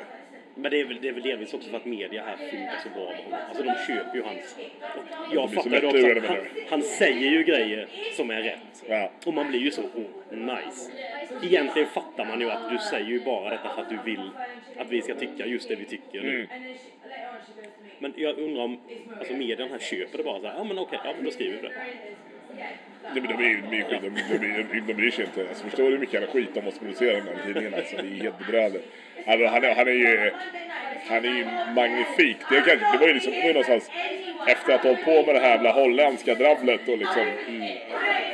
[0.54, 2.88] Men det är, väl, det är väl delvis också för att media här funkar så
[2.88, 3.38] bra med honom.
[3.48, 4.56] Alltså de köper ju hans...
[5.32, 6.46] Jag fattar ju också han, det.
[6.70, 8.84] han säger ju grejer som är rätt.
[8.88, 9.10] Ja.
[9.26, 10.92] Och man blir ju så oh, nice.
[11.42, 14.30] Egentligen fattar man ju att du säger ju bara detta för att du vill
[14.76, 16.48] att vi ska tycka just det vi tycker nu.
[16.50, 16.76] Mm.
[17.98, 18.80] Men jag undrar om
[19.18, 21.56] alltså medien här köper det bara så här, ja men okej, ja men då skriver
[21.56, 21.74] vi det.
[23.14, 25.48] De, de, är de, är de, de, de, de bryr sig inte.
[25.48, 27.74] Alltså, förstår du hur mycket jävla skit de måste producera den här tidningen?
[27.74, 28.92] Alltså, det är helt bedrövligt.
[29.26, 30.30] Alltså, han, är, han är ju...
[31.06, 32.36] Han är ju magnifik.
[32.50, 33.90] Det, kanske, det var ju liksom, det var ju någonstans
[34.46, 37.22] efter att ha hållit på med det här jävla holländska dravlet och liksom...
[37.48, 37.68] Mm,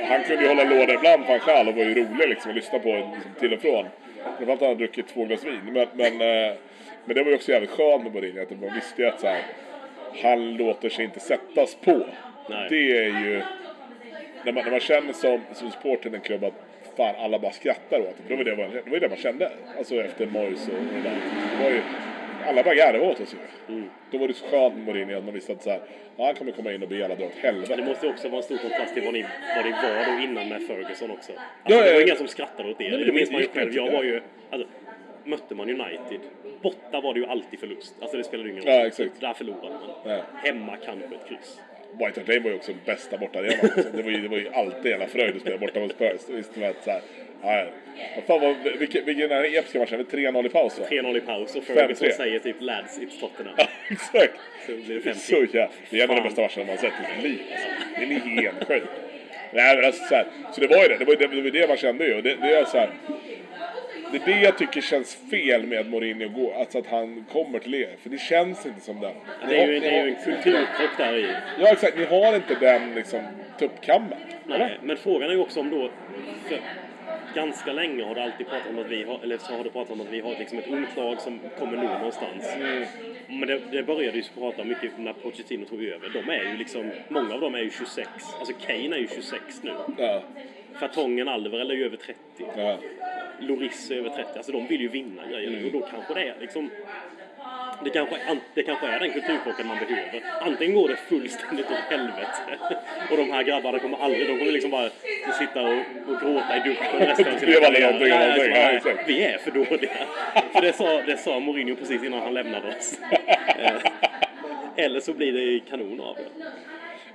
[0.09, 2.57] han kunde ju hålla låda ibland för han själv och var ju rolig liksom att
[2.57, 3.87] lyssna på liksom, till och från.
[4.37, 5.61] Framförallt att han hade druckit två glas vin.
[5.65, 6.57] Men, men, eh,
[7.05, 9.27] men det var ju också jävligt skönt med Mourinho att man visste ju att så
[9.27, 9.43] här,
[10.23, 12.07] han låter sig inte sättas på.
[12.49, 12.67] Nej.
[12.71, 13.43] Det är ju
[14.45, 16.55] när man, när man känner som, som supporter i en klubb att
[16.97, 18.37] fan alla bara skrattar åt det.
[18.37, 18.51] Var det,
[18.85, 19.53] det var det man kände.
[19.79, 21.17] Alltså efter Moyes och, och det där.
[21.59, 21.83] Det var ju,
[22.47, 23.75] alla bara garvade åt oss ju.
[23.75, 23.91] Mm.
[24.11, 25.81] Då var det så skönt med Mourinho att man visste att så här,
[26.17, 27.83] ja, han kommer komma in och be alla dra åt Det helvete.
[27.85, 29.25] måste ju också vara en stor kontrast till vad ni,
[29.57, 31.33] vad ni var då innan med Ferguson också.
[31.33, 32.91] Alltså, Ja, det ja, var inga som skrattade åt er.
[32.91, 33.75] Nej, det det minns man ju själv.
[33.75, 34.21] Jag var ju...
[34.51, 34.69] Alltså,
[35.25, 36.21] mötte man United,
[36.63, 37.95] borta var det ju alltid förlust.
[38.01, 39.21] Alltså det spelade ingen Ja, exakt.
[39.21, 40.13] Där förlorade man.
[40.17, 40.21] Ja.
[40.45, 41.61] Hemma kanske ett kryss.
[41.99, 43.59] White Hart Lane var ju också bästa bortarenan.
[43.63, 43.91] Alltså.
[43.93, 46.29] Det, var ju, det var ju alltid jävla fröjd att spela borta mot Spurs.
[46.29, 47.01] Visste man att så här,
[47.43, 47.67] ja, ja.
[48.15, 50.07] Vad fan var, vilken, vilken den här episka matchen?
[50.11, 50.87] 3-0 i paus va?
[50.91, 52.13] 3-0 i paus och Ferguson 5-3.
[52.13, 53.55] säger typ lads it's Tottenham.
[53.59, 54.33] Ja, exakt.
[54.67, 55.21] Så blir det Det är 50.
[55.21, 55.69] så jävla...
[55.91, 57.41] Det är en av de bästa matcherna man sett i sitt liv.
[57.53, 57.69] Alltså.
[58.01, 58.83] Den är helt sjuk.
[59.53, 60.97] Nej men alltså så, här, så det var ju det.
[60.99, 62.15] Det var ju det, det, var det man kände ju.
[62.15, 62.91] Och det, det är så här,
[64.13, 67.59] det är det jag tycker känns fel med att Mourinho går, alltså att han kommer
[67.59, 67.97] till er.
[68.03, 69.15] För det känns inte som den.
[69.49, 71.35] Det är ju, det är ju en kulturkrock där i.
[71.59, 73.21] Ja exakt, ni har inte den liksom
[73.59, 74.19] tuppkammen.
[74.47, 75.91] Nej, men frågan är ju också om då...
[76.49, 76.59] För
[77.35, 79.93] ganska länge har det alltid pratat om att vi har, eller så har det pratat
[79.93, 82.57] om att vi har liksom ett ungt lag som kommer nå någonstans.
[83.29, 86.09] Men det, det började ju prata mycket när Pochettino tog över.
[86.09, 88.09] De är ju liksom, många av dem är ju 26.
[88.39, 89.73] Alltså Kane är ju 26 nu.
[89.99, 90.23] Ja,
[90.81, 92.15] Fartongen Alvarell är ju över 30.
[92.57, 92.79] ja.
[93.41, 94.31] Loris är över 30.
[94.37, 96.71] Alltså de vill ju vinna grejer nu och då kanske det är liksom...
[97.85, 98.17] Det kanske,
[98.55, 100.23] det kanske är den kulturkrocken man behöver.
[100.41, 102.79] Antingen går det fullständigt åt helvete
[103.11, 104.91] och de här grabbarna kommer aldrig, de kommer liksom bara
[105.39, 105.73] sitta och,
[106.07, 108.51] och gråta i duschen resten av sin Det var aldrig någonting, Nej, någonting.
[108.53, 109.09] nej, Ja, exakt.
[109.09, 109.91] Vi är för dåliga.
[110.53, 112.99] För det sa, det sa Mourinho precis innan han lämnade oss.
[113.61, 116.45] Eh, Eller så blir det kanon av det.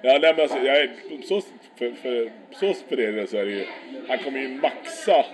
[0.01, 0.91] Ja, nej, men alltså, jag är,
[1.23, 1.41] så,
[1.75, 3.65] för, för, så för det så är det ju,
[4.07, 5.25] han kommer ju maxa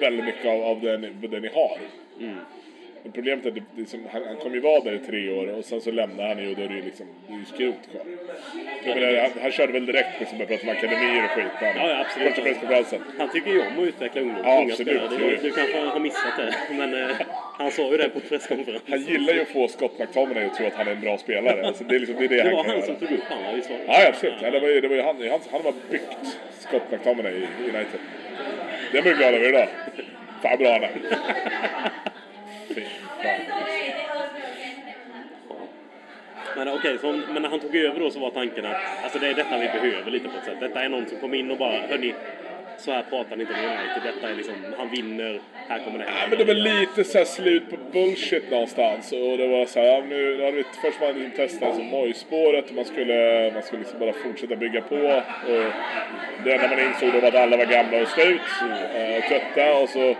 [0.00, 1.78] väldigt mycket av, av det, ni, det ni har.
[2.20, 2.38] Mm.
[3.02, 4.98] Men problemet är att det, det är som, han, han kommer ju vara där i
[4.98, 7.34] tre år och sen så lämnar han ju och då är det ju liksom, det
[7.34, 8.02] är ju skrot kvar.
[8.84, 11.44] Jag menar, han, han körde väl direkt liksom började prata om akademier och skit.
[11.54, 12.28] Han, Ja, ja, absolut.
[12.28, 13.00] Första presskonferensen.
[13.18, 14.40] Han tycker ju om att utveckla ungdom.
[14.44, 15.02] Ja, unga absolut.
[15.02, 15.18] spelare.
[15.18, 16.54] Du, du kanske har missat det.
[16.74, 17.16] Men eh,
[17.58, 18.90] han sa ju det på presskonferensen.
[18.90, 21.66] Han gillar ju att få Scott McTominay att tro att han är en bra spelare.
[21.66, 22.82] Alltså, det, är liksom, det är det, Det han var han göra.
[22.86, 23.84] som tog upp honom, visst var det?
[23.86, 24.34] Ja, absolut.
[24.42, 27.46] Ja, det var ju, det var ju han, han, han har byggt Scott McTominay i
[27.62, 28.00] United.
[28.92, 29.68] Det är man ju glad över idag.
[30.42, 30.90] Fan bra han är.
[36.56, 39.26] Men okej, så, men när han tog över då så var tanken att alltså det
[39.26, 40.60] är detta vi behöver lite på ett sätt.
[40.60, 42.14] Detta är någon som kommer in och bara, hörni,
[42.78, 44.02] så här pratar han inte med United.
[44.02, 47.24] Detta är liksom, han vinner, här kommer det Ja, men det var lite så här
[47.24, 49.12] slut på bullshit någonstans.
[49.12, 51.80] Och det var så här, ja, nu, nu hade vi först var det liksom alltså
[51.80, 54.96] som Moy-spåret och man skulle, man skulle liksom bara fortsätta bygga på.
[54.96, 55.22] Och
[56.44, 58.40] det enda man insåg då var att alla var gamla och slut
[58.94, 59.78] eh, och trötta.
[59.82, 60.16] Och så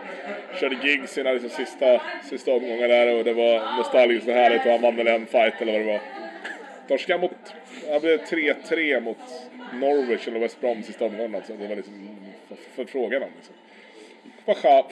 [0.60, 4.70] körde Giggs sina liksom sista, sista omgångar där och det var nostalgiskt och härligt och
[4.72, 6.00] han vann väl en fight eller vad det var.
[6.88, 7.54] Torskade mot,
[7.90, 9.18] han blev 3-3 mot
[9.72, 11.34] Norwich eller West Brom sista omgången.
[11.34, 11.52] Alltså.
[11.52, 12.17] Det var liksom
[12.74, 13.54] för, frågan om liksom.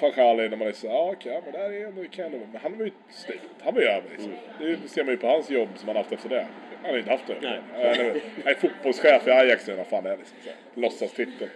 [0.01, 2.61] Fachali när man är så ja okej, ja, men där är ändå kan det, Men
[2.63, 3.41] han var ju slut.
[3.61, 4.33] Han var ju över liksom.
[4.59, 6.47] Det ser man ju på hans jobb som han haft efter det.
[6.83, 7.35] Han har inte haft det.
[7.43, 7.61] Nej.
[7.75, 10.37] Han är, fotbollschef i Ajax nu, vad fan det är liksom.
[10.43, 10.57] så här.
[10.75, 11.49] Låtsastitel.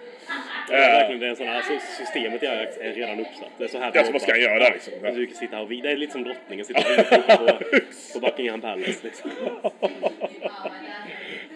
[0.68, 3.50] Det är verkligen det är en sån här, alltså, systemet i Ajax är redan uppsatt.
[3.58, 4.92] Det är så här Ja, så vad ska han göra liksom?
[5.02, 5.10] Ja.
[5.10, 7.58] Du kan sitta här och vi- det är lite som drottningen sitter och vinkar på,
[8.14, 9.30] på Buckingham Palace liksom.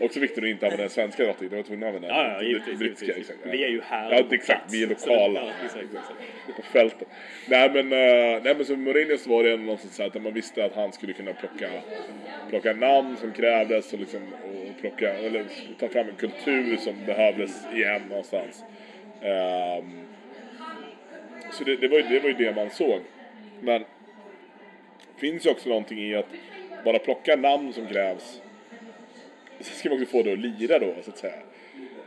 [0.00, 1.50] Också viktigt att inte använda den svenska drottningen.
[1.50, 2.78] Det var tvungen att använda Ja, ja, den givetvis.
[2.78, 3.07] brittiska.
[3.07, 3.30] givetvis.
[3.30, 3.50] Exakt, ja.
[3.52, 4.46] Vi är ju här Ja, exakt.
[4.46, 4.74] plats.
[4.74, 5.40] Vi är lokala.
[5.40, 6.57] Ja, exakt, exakt.
[6.57, 7.09] på fältet.
[7.48, 10.22] Nej men, uh, nej, men som Mourinho så var det ändå någonstans så här att
[10.22, 11.68] man visste att han skulle kunna plocka,
[12.50, 15.44] plocka namn som krävdes och, liksom, och plocka, eller
[15.78, 18.64] ta fram en kultur som behövdes igen någonstans.
[19.22, 20.00] Ehm,
[21.52, 23.00] så det, det, var ju, det var ju det man såg.
[23.61, 23.80] Men
[25.14, 26.26] det finns ju också någonting i att
[26.85, 28.40] bara plocka namn som krävs.
[29.60, 31.34] Sen ska man också få det att lira då så att säga.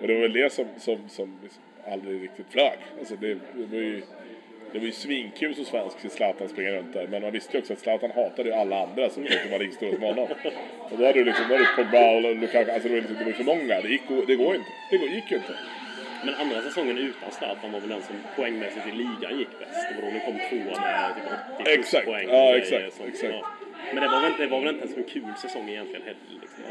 [0.02, 2.78] Och det var väl det som, som, som liksom aldrig riktigt flög.
[3.00, 4.02] Alltså det, det var ju
[4.72, 7.08] det var ju svinkul som svensk se Zlatan springa runt där.
[7.08, 9.92] Men man visste ju också att Zlatan hatade ju alla andra som inte var stora
[9.94, 10.28] som honom.
[10.80, 13.18] Och då hade du liksom, då hade du Pogba och Lukaku, alltså det var, liksom,
[13.20, 13.82] det var för många.
[13.82, 14.72] Det, gick, det går ju inte.
[14.92, 15.54] Det gick ju inte.
[16.26, 19.88] Men andra säsongen utan Zlatan var väl den som poängmässigt i ligan gick bäst.
[19.90, 21.24] Det var då ni kom tvåa med typ
[21.56, 22.06] 80 plus Exakt.
[22.06, 22.28] poäng.
[22.30, 23.34] Ja, exakt, som- exakt.
[23.34, 23.57] ja.
[23.94, 26.42] Men det var, väl, det var väl inte ens en kul säsong egentligen heller.
[26.42, 26.64] Liksom.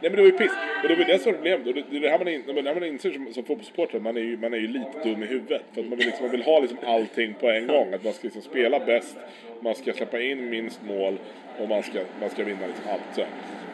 [0.00, 0.52] Nej men det var ju piss.
[0.82, 1.66] Och det var ju det som var problemet.
[1.66, 4.00] Och det, det är det här man, in, det här man inser som, som fotbollssupporter,
[4.00, 5.62] man är, ju, man är ju lite dum i huvudet.
[5.74, 7.94] För att man vill, liksom, man vill ha liksom allting på en gång.
[7.94, 9.16] Att man ska liksom spela bäst,
[9.60, 11.18] man ska släppa in minst mål
[11.58, 13.14] och man ska, man ska vinna liksom allt.
[13.14, 13.24] Så.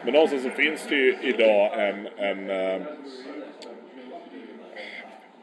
[0.03, 2.07] Men någonstans så finns det ju idag en...
[2.17, 2.81] en eh,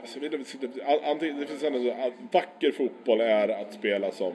[0.01, 1.95] alltså, det, det, det, antingen, det finns ändå
[2.33, 4.33] vacker fotboll är att spela som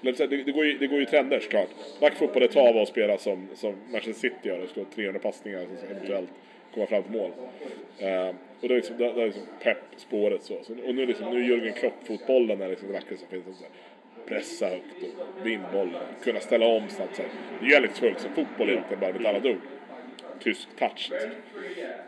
[0.00, 1.68] det, det, går ju, det går ju trender såklart.
[2.00, 4.62] Vacker fotboll är att och spela som, som Manchester City gör.
[4.62, 6.30] och slå 300 passningar och eventuellt
[6.74, 7.30] komma fram till mål.
[7.30, 10.54] Uh, och det är liksom, det, det är liksom pepp-spåret så.
[10.62, 10.72] så.
[10.72, 13.58] Och nu, är liksom, nu är Jürgen Klopp-fotbollen är liksom det vackraste som finns.
[13.58, 13.72] Så här,
[14.26, 16.02] pressa högt och vinna bollen.
[16.22, 17.16] Kunna ställa om snabbt.
[17.16, 17.30] Så här.
[17.60, 19.60] Det är jävligt fullt som fotboll egentligen bara med ett annat ord.
[20.40, 21.30] Tysk touch liksom.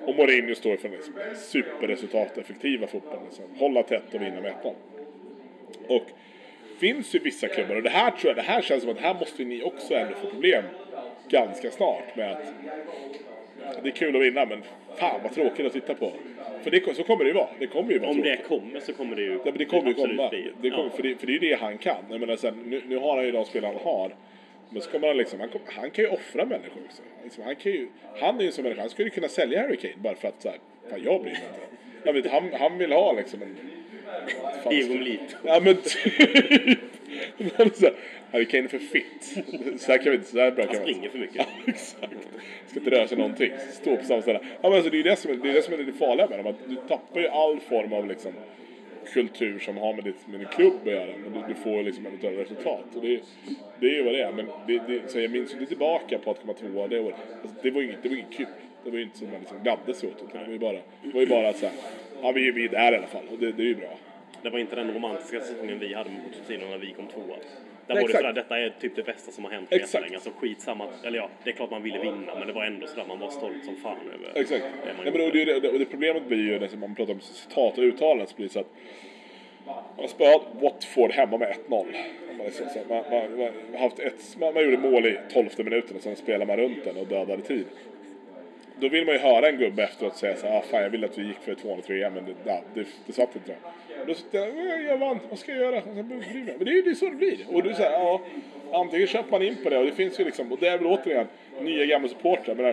[0.05, 3.25] Och Mourinho står för den liksom, superresultateffektiva fotbollen.
[3.25, 3.45] Liksom.
[3.59, 4.75] Hålla tätt och vinna med ettan.
[5.89, 6.07] Och
[6.81, 9.15] finns ju vissa klubbar och det här tror jag, det här känns som att här
[9.15, 10.65] måste ni också ändå få problem
[11.29, 14.63] ganska snart med att det är kul att vinna men
[14.97, 16.13] fan vad tråkigt att titta på.
[16.63, 17.49] För det, så kommer det ju vara.
[17.59, 18.39] Det kommer ju vara Om tråkigt.
[18.43, 20.29] det kommer så kommer det ju Ja, men det kommer ju komma.
[20.29, 20.53] bli.
[20.63, 20.91] Det kommer, Ja.
[20.97, 22.05] för, det, för det är ju det han kan.
[22.11, 24.15] Jag menar, sen, nu, nu har han ju de spelare han har.
[24.71, 27.03] Men så kommer han liksom, han, kom, han kan ju offra människor också.
[27.25, 27.89] Liksom, han, kan ju,
[28.21, 30.43] han är ju sån människa, han skulle ju kunna sälja Harry Kane bara för att
[30.43, 30.59] så här,
[30.91, 31.61] fan jag bryr mig inte.
[32.05, 33.57] Jag vet, han, han vill ha liksom en,
[34.65, 35.37] Fan, Diego Milito.
[35.45, 36.79] Ja men typ.
[37.75, 37.95] Så här,
[38.33, 39.45] Harry Kane är för fit.
[39.81, 40.93] Så här kan vi inte, så här bra Han kan inte.
[40.93, 41.37] springer för mycket.
[41.37, 42.13] Ja, exakt.
[42.67, 43.53] Ska inte röra sig någonting.
[43.73, 44.41] Stå på samma ställe.
[44.43, 46.27] Ja, men alltså, det är det som är det, är det, som är det farliga
[46.27, 46.47] med dem.
[46.47, 48.33] Att du tappar ju all form av liksom,
[49.13, 51.11] kultur som har med, ditt, med din klubb att göra.
[51.25, 52.85] Men du, du får liksom eventuella resultat.
[52.95, 53.21] Och det,
[53.81, 54.33] det är ju vad det är.
[54.33, 57.17] Men det, det, så jag minns ju inte tillbaka på att komma tvåa det året.
[57.43, 58.47] Alltså, det var ju inget, det var inget kul.
[58.85, 60.33] Det var ju inte som man liksom gladde sig åt.
[60.33, 61.73] Det var ju bara, det var ju bara att säga,
[62.23, 63.25] ja vi, vi är där i alla fall.
[63.33, 63.99] Och det, det är ju bra.
[64.43, 67.37] Det var inte den romantiska säsongen vi hade med Pochettino när vi kom tvåa.
[67.87, 70.15] Där Nej, var det sådär, detta är typ det bästa som har hänt på jättelänge.
[70.15, 73.05] Alltså skitsamma, eller ja, det är klart man ville vinna, men det var ändå sådär,
[73.09, 74.65] man var stolt som fan över Exakt.
[74.85, 77.13] det man Nej, men och, det, det, och det problemet blir ju när man pratar
[77.13, 78.73] om citat och uttalanden så blir det så att
[79.65, 81.87] man har spöat Watford hemma med 1-0.
[82.39, 85.97] Man, liksom, man, man, man, har haft ett, man, man gjorde mål i 12 minuten
[85.97, 87.67] och sen spelar man runt den och dödade tid.
[88.81, 91.05] Då vill man ju höra en gubbe efteråt säga så här, ah, fan jag vill
[91.05, 93.57] att vi gick för 2-3 men det, ja, det, det satt inte.
[94.01, 95.77] Och då sitter jag, jag vann, vad ska jag göra?
[95.77, 96.55] Och sen bryr mig.
[96.57, 97.39] Men det är ju det är så det blir.
[97.49, 98.21] Och du säger, ja,
[98.73, 100.87] antingen köper man in på det och det finns ju liksom, och det är väl
[100.87, 101.27] återigen
[101.61, 102.55] nya gamla supportrar.
[102.55, 102.65] Men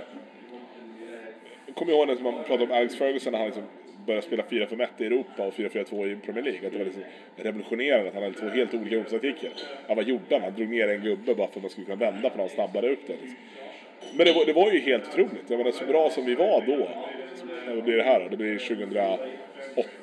[1.66, 3.64] jag kommer ihåg när man pratade om Alex Ferguson när han liksom
[4.06, 6.68] började spela 4-5-1 i Europa och 4-4-2 i Premier League.
[6.68, 7.04] Att det var liksom
[7.36, 9.52] revolutionerande att han hade två helt olika uppstaktiker.
[9.88, 10.42] Han var gjorde han?
[10.42, 12.90] Han drog ner en gubbe bara för att man skulle kunna vända på någon snabbare
[12.90, 13.14] upp det.
[13.14, 13.36] Liksom.
[14.16, 15.44] Men det var, det var ju helt otroligt.
[15.50, 16.90] Jag menar så bra som vi var då.
[17.68, 18.30] Vad blir det här då?
[18.30, 19.24] Det blir 2008,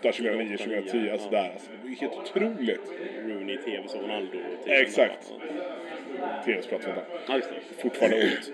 [0.03, 1.11] 2009, 2010.
[1.13, 1.51] Alltså där.
[1.53, 2.81] Alltså, det var helt otroligt.
[3.25, 4.39] Rooney, Tevez och Ronaldo.
[4.67, 5.33] Exakt.
[6.45, 6.81] TV-sprat
[7.29, 7.83] Ja, det.
[7.83, 8.53] fortfarande ont.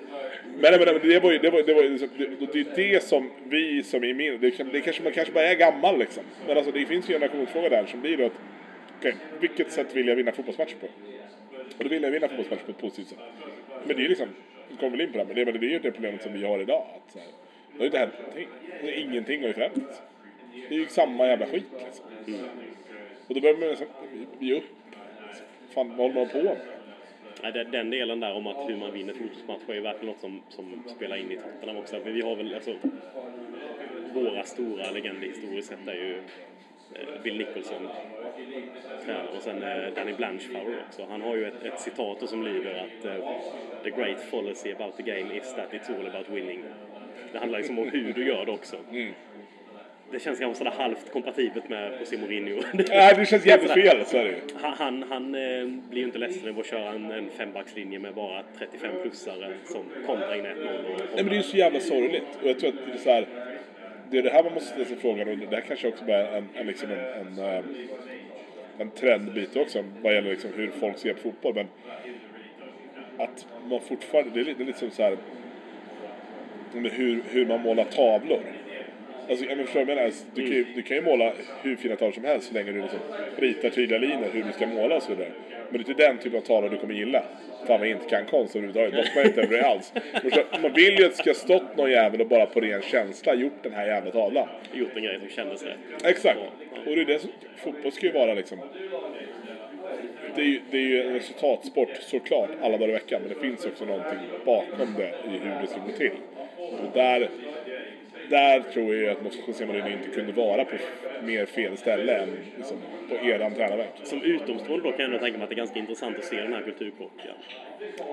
[0.61, 3.03] Men, men, men det var ju det, var, det, var, liksom- det, det är det
[3.03, 6.23] som vi som är min, det, det kanske, man kanske bara är gammal liksom.
[6.47, 8.33] Men alltså det finns ju en generationsfråga där som blir då att,
[8.99, 10.87] okej, vilket sätt vill jag vinna fotbollsmatcher på?
[11.79, 13.19] Och då vill jag vinna fotbollsmatcher på ett positivt sätt.
[13.87, 14.29] Men det är ju liksom,
[14.71, 16.33] vi kommer väl in på det men det, men det är ju det problemet som
[16.33, 16.87] vi har idag.
[16.97, 17.29] Att, så här,
[17.73, 18.49] det har ju inte hänt någonting.
[18.97, 20.03] Ingenting har ju förändrats.
[20.69, 22.05] Det är ju samma jävla skit liksom.
[22.27, 22.41] Mm.
[23.27, 23.87] Och då behöver man liksom,
[24.39, 24.65] ge upp.
[25.29, 26.57] Alltså, fan, vad håller man på med?
[27.43, 30.43] Nej, den- delen där om att hur man vinner fotbollsmatcher är ju verkligen något som,
[30.49, 31.97] som spelar in i Tottenham också.
[32.05, 32.75] Men vi har väl, alltså,
[34.15, 36.23] våra stora legender historiskt sett är ju
[37.23, 37.89] Bill Nicholson,
[39.05, 41.07] tränare, och sen eh, Danny Blanchflower också.
[41.11, 43.15] Han har ju ett, ett citat som lyder att eh,
[43.83, 46.65] “The great fallacy about the game is that it's all about winning”.
[47.33, 48.77] Det handlar liksom om hur du gör det också.
[50.13, 52.63] Det känns ganska sådär halvt kompatibelt med José Mourinho.
[52.73, 54.41] Nej, det känns jävligt fel, så är det.
[54.61, 58.15] Han, han, han eh, blir ju inte ledsen över att köra en, en fembackslinje med
[58.15, 60.85] bara 35-plussare som kontrar in 1-0.
[60.85, 62.39] Och, Nej men det är ju så jävla sorgligt.
[62.43, 63.27] Och jag tror att det är så här,
[64.11, 66.17] det är det här man måste ställa sig frågan och det här kanske också bara
[66.17, 67.65] är en, en, liksom en, en, eh,
[68.79, 71.55] en trendbit också vad gäller liksom hur folk ser på fotboll.
[71.55, 71.67] Men
[73.19, 75.17] att man fortfarande, det är lite, det är lite som så här,
[76.73, 78.43] men hur, hur man målar tavlor.
[79.31, 80.03] Alltså, jag förstår vad jag menar.
[80.03, 82.73] Alltså, Du, kan ju, du kan ju måla hur fina tavlor som helst så länge
[82.73, 82.99] du liksom
[83.37, 85.33] ritar tydliga linjer hur du ska måla och så vidare.
[85.71, 87.23] Men det är inte den typen av tavlor du kommer gilla.
[87.67, 88.95] Fan vad jag inte kan konst överhuvudtaget.
[88.95, 89.93] Bottnar inte över det alls.
[90.63, 93.63] Man vill ju att det ska stått någon jävel och bara på ren känsla gjort
[93.63, 94.49] den här jävla tavlan.
[94.73, 96.05] gjort en grej som kändes rätt.
[96.05, 96.39] Exakt.
[96.87, 98.59] Och det är det som, fotboll ska ju vara liksom...
[100.35, 103.41] Det är, ju, det är ju en resultatsport såklart alla dagar i veckan men det
[103.41, 106.13] finns också någonting bakom det i hur det ska gå till.
[106.59, 107.29] Och där,
[108.31, 110.77] där tror jag att José Mourinho inte kunde vara på
[111.23, 112.77] mer fel ställe än liksom,
[113.09, 113.91] på eran tränarbänk.
[114.03, 116.37] Som utomstående då kan jag ändå tänka mig att det är ganska intressant att se
[116.37, 117.31] den här kulturkrocken.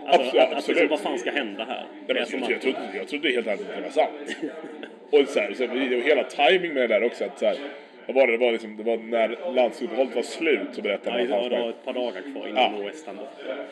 [0.05, 0.67] Absolut, Alltså, att, att absolut.
[0.81, 1.85] liksom, vad fan ska hända här?
[1.93, 3.89] Nej, Det men som jag, jag, att- trodde, jag trodde helt enkelt att det var
[3.89, 4.35] sant.
[5.11, 7.23] Och så här, så här, hela timing med det där också.
[7.25, 7.57] Att så här,
[8.05, 8.33] vad var det?
[8.33, 11.51] Det var, liksom, det var när landslagsuppehållet var slut så berättade Ja, man det att
[11.51, 12.49] var, det var ett par dagar kvar Ja.
[12.49, 12.83] innan ja.
[12.83, 13.25] Borta.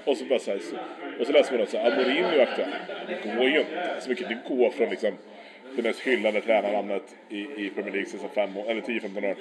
[0.05, 0.75] Och så bara så här, så,
[1.19, 2.69] och så läser man då så här, Mourinho är aktuell.
[3.23, 4.29] Det går ju inte så mycket.
[4.29, 5.11] Det går från liksom
[5.75, 9.35] det mest hyllade tränarnamnet i, i Premier League sedan fem år, eller 10-15 år.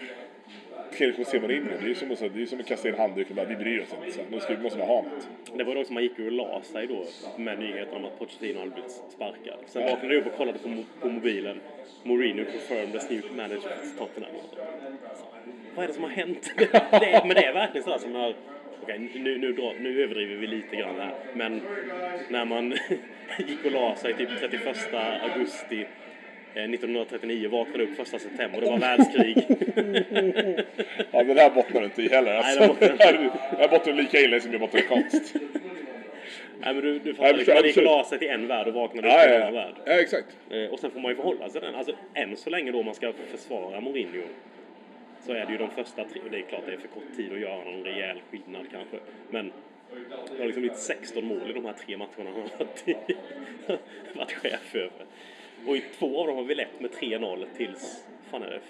[0.92, 1.68] Till José Mourinho.
[1.81, 3.64] Det är ju som, att- det är som att kasta in handduken och bara, vi
[3.64, 4.12] bryr oss inte.
[4.16, 5.29] Så nu ska, måste man ha något.
[5.59, 7.05] Det var då som man gick ur och la sig då
[7.37, 9.59] med nyheten om att Pochettino hade blivit sparkad.
[9.66, 11.61] Sen vaknade jag upp och kollade på, mo- på mobilen.
[12.03, 14.33] Mourinho confirmed as new manager for Tottenham.
[15.75, 16.53] Vad är det som har hänt?
[16.57, 16.75] det
[17.12, 18.35] är, men det är verkligen sådär som när...
[18.83, 21.14] Okej, nu, nu, drar, nu överdriver vi lite grann här.
[21.35, 21.61] Men
[22.29, 22.70] när man
[23.38, 24.77] gick och la sig typ 31
[25.23, 25.87] augusti
[26.61, 29.37] 1939 vaknade upp 1 september och det var världskrig.
[31.11, 32.35] Ja, men det här bottnar du inte i heller.
[32.35, 35.35] Alltså, det bottnar det här bottnar lika illa som det bottnar i konst.
[36.61, 38.67] Nej men du, du Ja, fattar, liksom, man gick och la sig till en värld
[38.67, 39.64] och vaknade upp Ja, till en ja, annan ja.
[39.64, 39.75] värld.
[39.85, 40.37] ja, exakt.
[40.51, 41.75] Eh, Och sen får man ju förhålla sig till den.
[41.75, 44.23] Alltså än så länge då man ska försvara Mourinho
[45.27, 47.17] så är det ju de första tre, och det är klart det är för kort
[47.17, 48.97] tid att göra någon rejäl skillnad kanske.
[49.31, 49.53] Men
[50.37, 52.85] det har liksom blivit 16 mål i de här tre matcherna han har varit,
[54.17, 55.05] varit chef över.
[55.66, 58.61] Och i två av dem har vi lett med 3-0 tills, fan är det,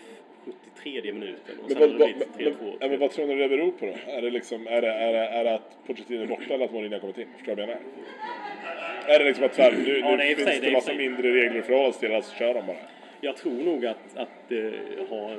[0.74, 2.76] 73 minuten och Men sen vad, men, 3-2.
[2.80, 4.12] ja, men vad tror ni det beror på då?
[4.12, 6.72] Är det, liksom, är det, är det, är det att Pochettino är borta eller att
[6.72, 7.26] Mourinho har kommit in?
[7.36, 9.14] Förstår du vad jag menar?
[9.14, 11.66] Är det liksom att här, nu, Ja, nu finns sig- det massa mindre regler att
[11.66, 12.76] förhålla sig till, alltså kör de bara?
[13.20, 15.36] Jag tror nog att, att eh, ha,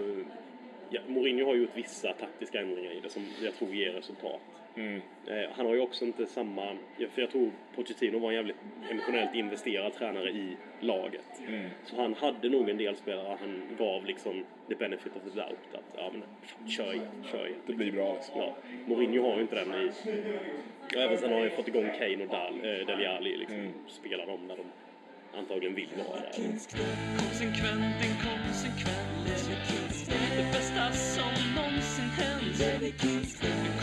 [0.89, 4.41] ja, Mourinho har gjort vissa taktiska ändringar i det som jag tror ger resultat.
[4.75, 5.01] Mm.
[5.27, 6.77] Eh, han har ju också inte samma,
[7.13, 8.55] för jag tror Pochettino var en jävligt
[8.91, 11.41] emotionellt investerad tränare i laget.
[11.47, 11.69] Mm.
[11.85, 15.73] Så han hade nog en del spelare han gav liksom the benefit of the doubt.
[15.73, 17.59] Att ja, men fan, kör igen, kör igen.
[17.65, 18.41] Det blir bra liksom.
[18.41, 19.91] Ja, Mourinho har ju inte den i...
[20.95, 23.59] Och även sen har han ju fått igång Kane och Dal, eh, Dele Alli liksom.
[23.59, 23.73] Mm.
[23.87, 24.65] Spelar dem när de
[25.37, 26.31] antagligen vill vara där.
[27.17, 29.05] Konsekvent, inkonsekvent
[30.37, 33.74] Det bästa som någonsin hänt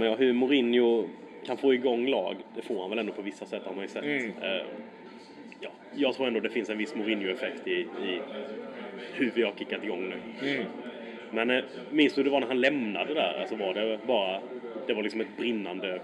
[0.00, 1.08] Men ja, hur Mourinho
[1.46, 3.88] kan få igång lag, det får han väl ändå på vissa sätt har man ju
[3.88, 4.04] sett.
[4.04, 4.32] Mm.
[4.42, 4.62] Eh,
[5.60, 8.20] ja, jag tror ändå det finns en viss Mourinho-effekt i, i
[9.14, 10.48] hur vi har kickat igång nu.
[10.50, 10.66] Mm.
[11.30, 13.40] Men eh, minns du hur det var när han lämnade där?
[13.40, 14.40] Alltså var det bara,
[14.86, 16.00] det var liksom ett brinnande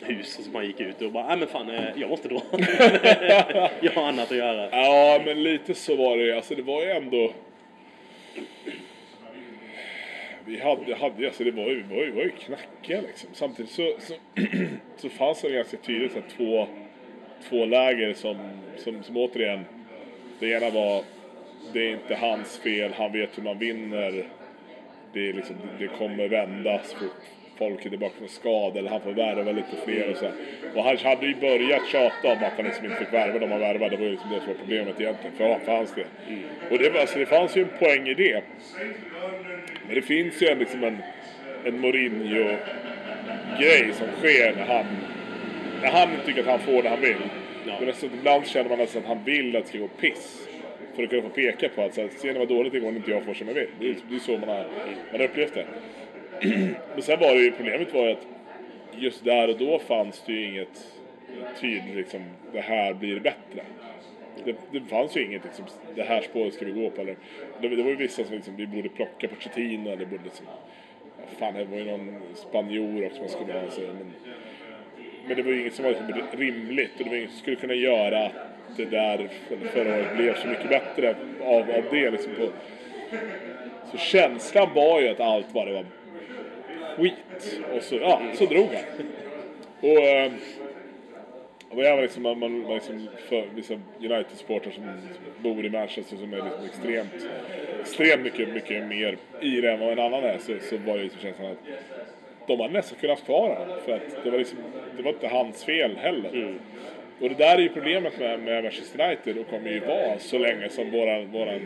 [0.00, 2.42] hus som han gick ut och bara, nej men fan, eh, jag måste dra.
[3.80, 4.68] jag har annat att göra.
[4.70, 7.32] Ja, men lite så var det Alltså det var ju ändå...
[10.46, 13.30] Vi hade, hade alltså det var ju, var ju, var ju knackiga liksom.
[13.32, 14.14] Samtidigt så, så,
[14.96, 16.68] så fanns det ganska tydligt så här, två,
[17.48, 18.36] två läger som,
[18.76, 19.64] som, som återigen...
[20.38, 21.02] Det ena var,
[21.72, 24.28] det är inte hans fel, han vet hur man vinner.
[25.12, 29.12] Det, är liksom, det kommer vändas fort folk är tillbaka från skada eller han får
[29.12, 30.24] värva lite fler och så.
[30.24, 30.34] här.
[30.74, 33.60] Och han hade ju börjat tjata om att han liksom inte fick värva de han
[33.60, 33.90] värvade.
[33.90, 36.04] Det var ju liksom det som var problemet egentligen för, för hans del.
[36.70, 38.42] Och det, var, alltså, det fanns ju en poäng i det.
[39.86, 40.98] Men det finns ju en, liksom en,
[41.64, 44.86] en Mourinho-grej som sker när han,
[45.82, 47.16] när han tycker att han får det han vill.
[47.66, 47.74] Ja.
[47.78, 50.48] Men nästan, ibland känner man nästan att han vill att det ska gå piss.
[50.96, 52.96] För att kunna få peka på att så här, ser ni vad dåligt igår när
[52.96, 53.68] inte jag får som jag vill.
[53.80, 54.66] Det är, det är så man har,
[55.10, 55.64] man har upplevt det.
[56.94, 58.26] Men sen var det ju, problemet var ju att
[58.92, 60.94] just där och då fanns det ju inget
[61.60, 62.20] tydligt liksom,
[62.52, 63.62] det här blir bättre.
[64.44, 67.00] Det, det fanns ju inget liksom, det här spåret ska vi gå på.
[67.00, 67.16] Eller,
[67.60, 70.46] det, det var ju vissa som liksom, vi borde plocka Pochettino eller borde liksom,
[71.18, 73.70] ja, fan det var ju någon spanjor också man skulle ha.
[73.70, 73.86] sig.
[73.86, 74.12] men,
[75.26, 77.56] men det var ju inget som var liksom rimligt och det var inget som skulle
[77.56, 78.32] kunna göra att
[78.76, 79.28] det där
[79.72, 82.10] förra året blev så mycket bättre av, av det.
[82.10, 82.48] Liksom på.
[83.90, 85.84] Så känslan var ju att allt bara var
[86.96, 87.60] skit.
[87.76, 89.06] Och så, ja, så drog han.
[89.80, 90.32] Och, eh,
[91.68, 94.84] och jag var liksom, man, man, man liksom för vissa United-supportrar som
[95.42, 97.28] bor i Manchester som är liksom extremt,
[97.80, 101.02] extremt mycket, mycket mer i det än vad en annan är så, så var det
[101.02, 101.58] liksom känslan att
[102.46, 103.78] de hade nästan kunnat ha kvar honom.
[103.84, 104.58] För att det var liksom,
[104.96, 106.54] det var inte hans fel heller.
[107.20, 110.38] Och det där är ju problemet med, med Manchester United och kommer ju vara så
[110.38, 111.60] länge som våran, våran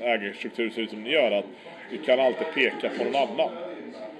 [0.00, 1.46] ägarstruktur ser ut som den gör att
[1.90, 3.50] vi kan alltid peka på någon annan.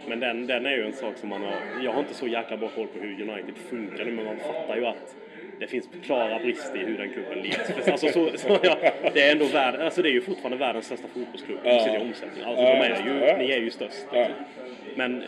[0.08, 1.54] Men den, den är ju en sak som man har...
[1.84, 4.76] Jag har inte så jäkla bra koll på hur United funkar nu, men man fattar
[4.76, 5.16] ju att
[5.60, 7.88] det finns klara brister i hur den klubben leds.
[7.88, 8.76] Alltså, så, så, ja,
[9.14, 11.84] det är ändå värld, alltså det är ju fortfarande världens största fotbollsklubb Ja.
[11.84, 12.44] sett i omsättning.
[12.44, 13.36] Alltså, Ja, de är ju, ja.
[13.36, 14.06] ni är ju störst.
[14.12, 14.26] Ja.
[14.96, 15.22] Men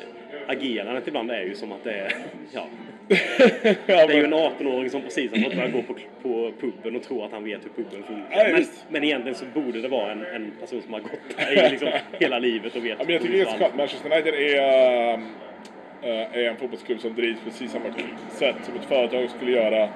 [0.47, 2.13] agerandet ibland är ju som att det är...
[2.53, 2.67] Ja,
[3.09, 7.03] det är ju en 18-åring som precis har fått börja gå på, på puben och
[7.03, 8.27] tror att han vet hur puben funkar.
[8.31, 11.67] Ja, men, men egentligen så borde det vara en, en person som har gått där
[11.67, 13.77] i liksom hela livet och vet Ja, men jag tycker det är så skönt.
[13.77, 15.13] Manchester United är,
[16.03, 17.85] äh, är en fotbollsklubb som drivs precis samma
[18.31, 19.89] sätt som ett företag skulle göra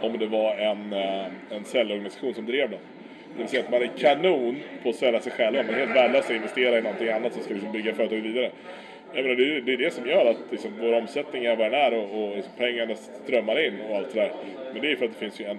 [0.00, 2.80] om det var en, äh, en säljorganisation som drev den.
[3.34, 6.28] Det vill säga att man är kanon på att sälja sig själva, men helt värdelösa
[6.28, 8.50] att investera i någonting annat som ska liksom bygga företaget vidare.
[9.16, 11.72] Jag menar, det, är, det är det som gör att liksom, vår omsättning är vad
[11.72, 14.32] den är och, och liksom, pengarna strömmar in och allt det där.
[14.72, 15.58] Men det är för att det finns ju en,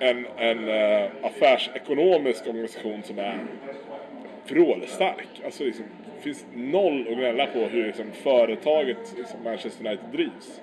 [0.00, 3.38] en, en äh, affärsekonomisk organisation som är
[4.48, 5.28] vrålstark.
[5.44, 5.84] Alltså liksom,
[6.16, 10.60] det finns noll att gnälla på hur liksom, företaget liksom, Manchester United drivs.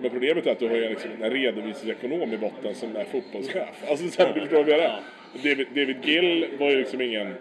[0.00, 3.84] Men problemet är att du har liksom en redovisningsekonom i botten som är fotbollschef.
[3.88, 5.00] Alltså så här, du förstår vad jag menar?
[5.34, 7.34] David, David Gill var ju liksom ingen...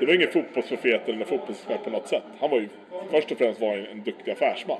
[0.00, 2.22] Det var ingen fotbollsprofet eller fotbollsexpert på något sätt.
[2.40, 2.68] Han var ju
[3.10, 4.78] först och främst var en, en duktig affärsman.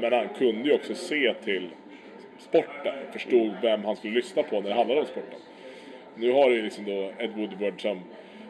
[0.00, 1.68] Men han kunde ju också se till
[2.38, 2.94] sporten.
[3.12, 5.38] Förstod vem han skulle lyssna på när det handlade om sporten.
[6.14, 8.00] Nu har du ju liksom då Ed Woodward som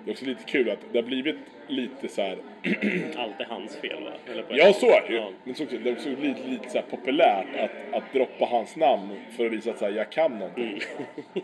[0.04, 1.36] det är också lite kul att det har blivit
[1.66, 2.38] lite så här
[3.16, 4.10] Allt är hans fel va?
[4.32, 5.16] Eller på Ja, så är det ju.
[5.16, 5.30] Ja.
[5.44, 9.46] Men så, det är också lite, lite så populärt att, att droppa hans namn för
[9.46, 10.80] att visa att så här, jag kan någonting.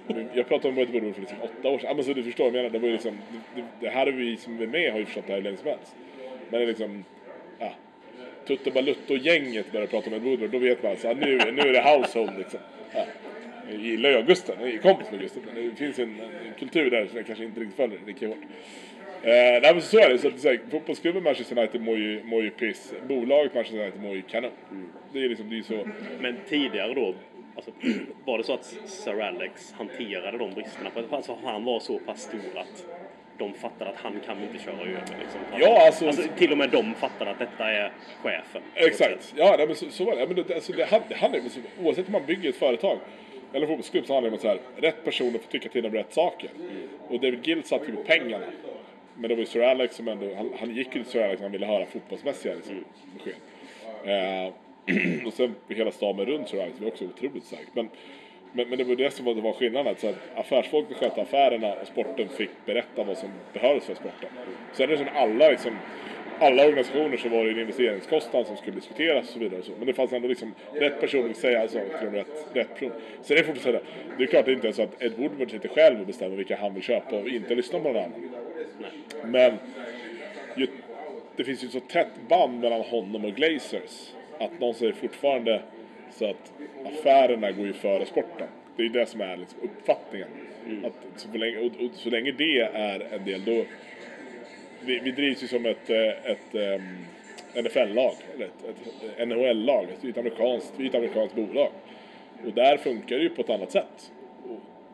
[0.09, 0.29] Mm.
[0.35, 1.89] Jag pratade om Woodward för liksom åtta år sedan.
[1.89, 2.71] Ja, men så du förstår vad jag menar.
[2.71, 3.19] Det, var ju liksom,
[3.55, 5.57] det, det här är vi som är med har ju förstått det här hur länge
[5.57, 5.97] som helst.
[6.51, 7.05] Men det är liksom,
[7.59, 7.73] ja.
[8.47, 11.83] Tutte Balutto-gänget börjar prata om Ed Woodward, då vet man att nu, nu är det
[11.83, 12.61] household liksom.
[12.95, 13.07] Ja.
[13.71, 16.91] Jag gillar ju Augusta, jag är kompis med Augusta, men det finns en, en kultur
[16.91, 18.39] där som jag kanske inte riktigt följer lika hårt.
[19.23, 22.43] Eh, nej men så är det, så att säga, fotbollsklubben Manchester United mår ju, mår
[22.43, 22.93] ju piss.
[23.09, 24.51] Bolaget Manchester United mår ju kanon.
[25.13, 25.89] Det är liksom, det är så.
[26.21, 27.15] Men tidigare då,
[27.57, 27.71] alltså,
[28.25, 30.91] var det så att Sir Alex hanterade de bristerna?
[31.11, 32.85] Alltså, han var så pass stor att
[33.39, 34.93] de fattade att han kan inte köra över.
[35.21, 35.41] Liksom.
[35.61, 37.93] Ja, alltså- till och med de fattade att detta är
[38.23, 38.63] chefen.
[38.75, 40.27] Exakt, ja men så, så var det.
[40.27, 41.41] Men det, alltså, det, hand- det handlar
[41.83, 42.99] oavsett om man bygger ett företag
[43.53, 45.93] eller fotbollsklubb så handlar det om att så här, rätt personer får tycka till om
[45.93, 46.51] rätt saker.
[47.09, 48.47] Och David Gill satt ju med pengarna.
[49.15, 51.43] Men det var ju Sir Alex som ändå, han, han gick ju till Sir Alex
[51.43, 52.85] han ville höra fotbollsmässiga liksom,
[53.15, 53.35] besked.
[54.05, 54.53] Eh,
[55.27, 57.71] och sen hela staben runt Sir Alex var också otroligt starkt.
[57.75, 57.89] Men,
[58.53, 59.95] men, men det var det som var, det var skillnaden.
[59.99, 64.31] Så att affärsfolk fick sköta affärerna och sporten fick berätta vad som behövdes för sporten.
[64.73, 65.73] Sen är det som alla liksom,
[66.41, 69.59] alla organisationer så var det en investeringskostnad som skulle diskuteras och så vidare.
[69.59, 69.73] Och så.
[69.79, 72.93] Men det fanns ändå liksom rätt person att säga alltså, till rätt, rätt person.
[73.29, 73.81] Är det fortfarande så här,
[74.19, 76.57] det är klart det inte är så att Ed Woodward sitter själv och bestämmer vilka
[76.57, 78.31] han vill köpa och inte lyssna på någon annan.
[79.25, 79.53] Men
[80.57, 80.67] ju,
[81.37, 85.63] det finns ju så tätt band mellan honom och Glazers att någon säger fortfarande
[86.11, 86.53] så att
[86.85, 88.49] affärerna går ju före sporten.
[88.77, 90.29] Det är ju det som är liksom uppfattningen.
[90.85, 93.65] Att så, länge, och, och så länge det är en del då...
[94.81, 97.07] Vi, vi drivs ju som ett, eh, ett um,
[97.63, 99.87] NFL-lag, eller ett, ett NHL-lag.
[100.03, 101.71] Är ett amerikanskt, ett amerikanskt bolag.
[102.47, 104.13] Och där funkar det ju på ett annat sätt.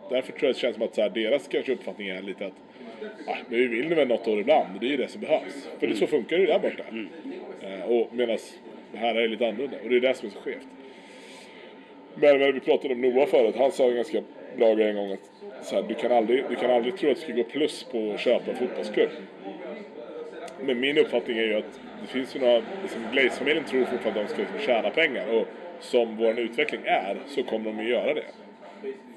[0.05, 2.47] Och därför tror jag det känns som att så här, deras kanske uppfattning är lite
[2.47, 2.53] att
[3.27, 5.69] ah, men vi vinner väl något år ibland, det är ju det som behövs.
[5.81, 6.85] För det, så funkar det ju där borta.
[7.63, 8.39] Eh, och medan
[8.93, 9.77] det här är lite annorlunda.
[9.83, 10.67] Och det är det som är så skevt.
[12.15, 14.23] Men, men vi pratade om Noah förut, han sa en ganska
[14.57, 15.31] bra grej en gång att
[15.63, 18.13] så här, du, kan aldrig, du kan aldrig tro att det ska gå plus på
[18.15, 19.11] att köpa en fotbollsklubb.
[20.61, 24.29] Men min uppfattning är ju att det finns ju några, liksom Glaze-familjen tror fortfarande att
[24.29, 25.47] de ska liksom tjäna pengar och
[25.81, 28.25] som vår utveckling är så kommer de att göra det.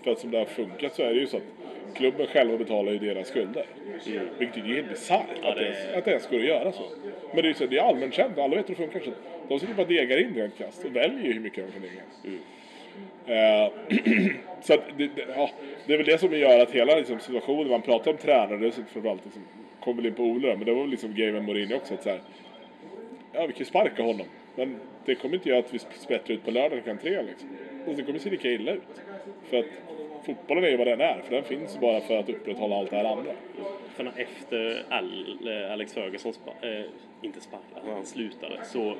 [0.03, 1.43] För att som det har funkat så är det ju så att
[1.95, 3.65] klubben själva betalar ju deras skulder.
[4.37, 6.71] Vilket är ju helt bisarrt Ja, att, det ens, att det ens går att göra
[6.71, 6.83] så.
[7.33, 8.99] Men det är ju så, det är allmänt känt, alla vet hur det funkar.
[8.99, 9.11] Så
[9.47, 11.81] de sitter bara och degar in rent krasst och väljer ju hur mycket de kan
[11.81, 12.39] dega in.
[13.27, 13.71] Eh,
[14.61, 15.49] så att det, det, ja,
[15.85, 19.25] det är väl det som gör att hela liksom, situationen, man pratar om tränare, framförallt
[19.25, 19.41] liksom,
[19.79, 21.93] kommer väl in på Ole då, men det var väl liksom grejen med Mourinho också
[21.93, 22.19] att så här,
[23.33, 26.45] ja vi kan ju sparka honom, men det kommer inte göra att vi sprätter ut
[26.45, 27.49] på lördag klockan tre liksom.
[27.77, 29.01] Alltså, det kommer se lika illa ut.
[29.49, 29.65] För att
[30.25, 32.95] fotbollen är ju vad den är, för den finns bara för att upprätthålla allt det
[32.95, 33.31] här andra.
[33.95, 36.85] För när efter Al, eh, Alex Ferguson, spa, eh,
[37.21, 38.95] inte sparkade, han slutade, så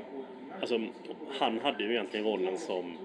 [0.61, 0.81] alltså,
[1.39, 2.97] han hade ju egentligen rollen som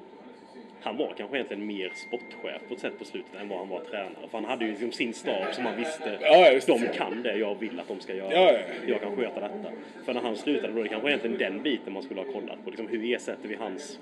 [0.83, 3.81] han var kanske egentligen mer sportchef på ett sätt på slutet än vad han var
[3.81, 4.29] tränare.
[4.31, 7.55] För han hade ju liksom sin stab som han visste, Ja, de kan det jag
[7.61, 8.33] vill att de ska göra.
[8.33, 8.59] Ja, ja.
[8.87, 9.73] Jag kan sköta detta.
[10.05, 12.65] För när han slutade då är det kanske egentligen den biten man skulle ha kollat
[12.65, 12.71] på.
[12.71, 13.99] Liksom, hur ersätter vi hans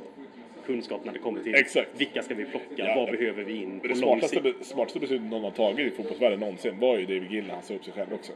[0.66, 1.88] kunskap när det kommer till Exakt.
[1.96, 2.94] vilka ska vi plocka, Ja.
[2.96, 6.40] vad behöver vi in på Det smartaste, be- smartaste beslutet någon har tagit i fotbollsvärlden
[6.40, 8.32] någonsin var ju David Gill när han sa upp sig själv också.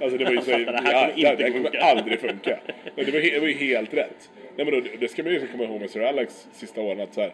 [0.00, 1.80] Alltså det var ju så, det här kommer ja, inte det här kommer funka.
[1.80, 2.58] aldrig funka.
[2.96, 4.30] Men det, var, det var ju helt rätt.
[4.56, 7.14] Nej, men då, det ska man ju komma ihåg med Sir Alex sista åren att
[7.14, 7.32] så här,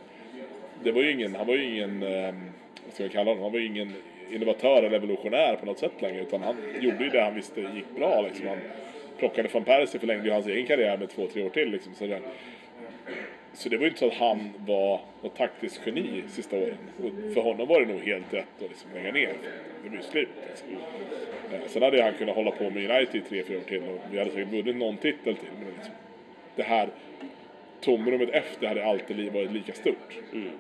[0.84, 2.50] det var ju ingen, han var ju ingen, ehm,
[2.84, 3.92] vad ska jag kalla honom, han var ju ingen
[4.32, 7.96] innovatör eller evolutionär på något sätt längre utan han gjorde ju det han visste gick
[7.96, 8.46] bra liksom.
[8.48, 8.58] Han
[9.18, 11.94] plockade van Persie, förlängde ju hans egen karriär med två, tre år till liksom.
[11.94, 12.20] Så det,
[13.54, 16.78] så det var ju inte så att han var något taktiskt geni sista åren.
[16.98, 19.32] Och för honom var det nog helt rätt att liksom lägga ner.
[19.82, 20.28] Det var ju slut.
[20.48, 20.68] Liksom.
[21.52, 24.00] Eh, sen hade han kunnat hålla på med United i tre, fyra år till och
[24.10, 25.48] vi hade säkert vunnit någon titel till.
[25.58, 25.94] Men liksom,
[26.56, 26.88] det här
[27.80, 30.18] tomrummet efter hade alltid varit lika stort.
[30.32, 30.50] Mm.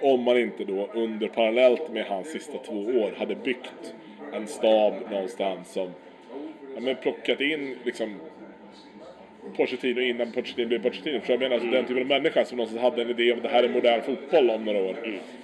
[0.00, 3.94] Om man inte då under parallellt med hans sista två år hade byggt
[4.32, 5.90] en stab någonstans som
[6.74, 8.20] ja, men plockat in liksom
[9.56, 11.20] Pochettino innan Pochettino blev Pochettino.
[11.20, 13.42] För jag menar alltså, den typen av människa som någonstans hade en idé om att
[13.42, 14.96] det här är modern fotboll om några år.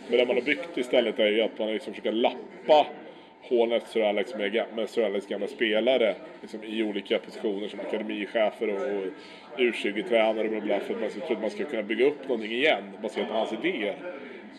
[0.08, 2.86] Men det man har byggt istället är ju att man liksom försöker lappa
[3.48, 7.80] hålen efter Sir Alex med, med Sir Alex gamla spelare liksom, i olika positioner som
[7.80, 9.04] akademichefer och, och
[9.58, 12.28] U20-tränare och bla bla för att man ska, tror att man ska kunna bygga upp
[12.28, 13.96] någonting igen baserat på hans idéer.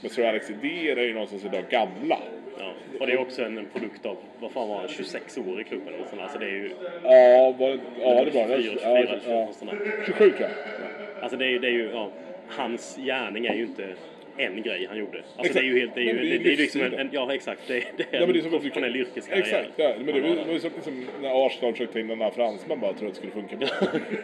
[0.01, 2.19] Men Sir Alex idéer är ju någonstans idag gamla.
[2.59, 2.73] Ja.
[2.99, 5.93] Och det är också en, produkt av, vad fan var han, 26 år i klubben
[5.93, 6.21] eller sånt.
[6.21, 6.71] Alltså det är ju
[7.03, 8.63] Ja, var, ja det var det.
[8.63, 10.03] 24, Ja, 24, ja, 24 sånt där.
[10.05, 11.23] 27 tror jag.
[11.23, 12.09] Alltså det är det är ju ja,
[12.47, 13.95] hans gärning är ju inte
[14.37, 15.17] en grej han gjorde.
[15.17, 15.53] Alltså Exakt.
[15.53, 17.33] det är ju helt, det är ju, det det, det är liksom en, en, ja
[17.33, 19.43] exakt, det, det är Ja, men det är en som professionell yrkeskarriär.
[19.43, 19.93] Exakt, ja.
[19.97, 23.07] Men det var ju- som liksom, när Arsenal försökte in den här fransman bara trodde
[23.07, 23.67] att det skulle funka bra.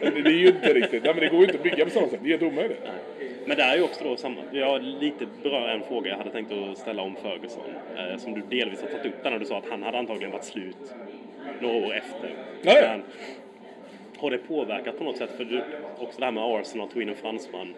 [0.00, 2.08] det, är ju inte riktigt, nej men det går ju inte att bygga på samma
[2.08, 2.20] sätt.
[2.22, 2.80] Det är helt omöjligt.
[3.46, 6.52] Men det är ju också då samma, jag lite berör en fråga jag hade tänkt
[6.52, 7.64] att ställa om Ferguson.
[7.96, 10.30] Eh, som du delvis har tagit upp där när du sa att han hade antagligen
[10.32, 10.94] varit slut
[11.60, 12.34] några år efter.
[12.62, 12.74] Ja.
[12.74, 13.02] Men
[14.16, 15.30] har det påverkat på något sätt?
[15.36, 15.62] För du,
[15.98, 17.74] också det här med Arsenal tog in en fransman,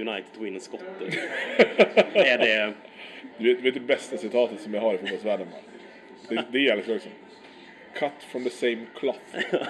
[0.00, 0.84] United tog in en skotte.
[2.14, 2.72] är det...
[3.38, 5.46] Du vet, vet det bästa citatet som jag har i fotbollsvärlden?
[6.28, 7.08] Det, det gäller för också.
[7.94, 9.18] Cut from the same cloth.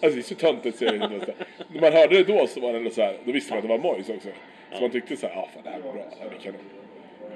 [0.00, 1.34] Alltså det är så töntigt så jag vet inte.
[1.72, 3.64] När man hörde det då så var det ändå så här, då visste man att
[3.64, 4.28] det var Moise också.
[4.72, 6.60] Så man tyckte så här, ja fan det här var bra, det här blir kanon.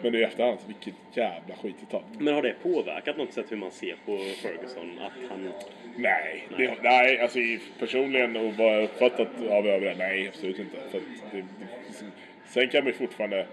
[0.03, 2.05] Men nu i efterhand, vilket jävla skitcitat.
[2.19, 4.99] Men har det påverkat något sätt hur man ser på Ferguson?
[5.01, 5.53] Att han...
[5.97, 7.39] Nej, det, nej alltså
[7.79, 10.77] personligen och vad jag uppfattat av övriga, nej absolut inte.
[10.91, 11.01] För
[11.33, 11.45] det, det,
[12.47, 13.47] sen kan man ju fortfarande,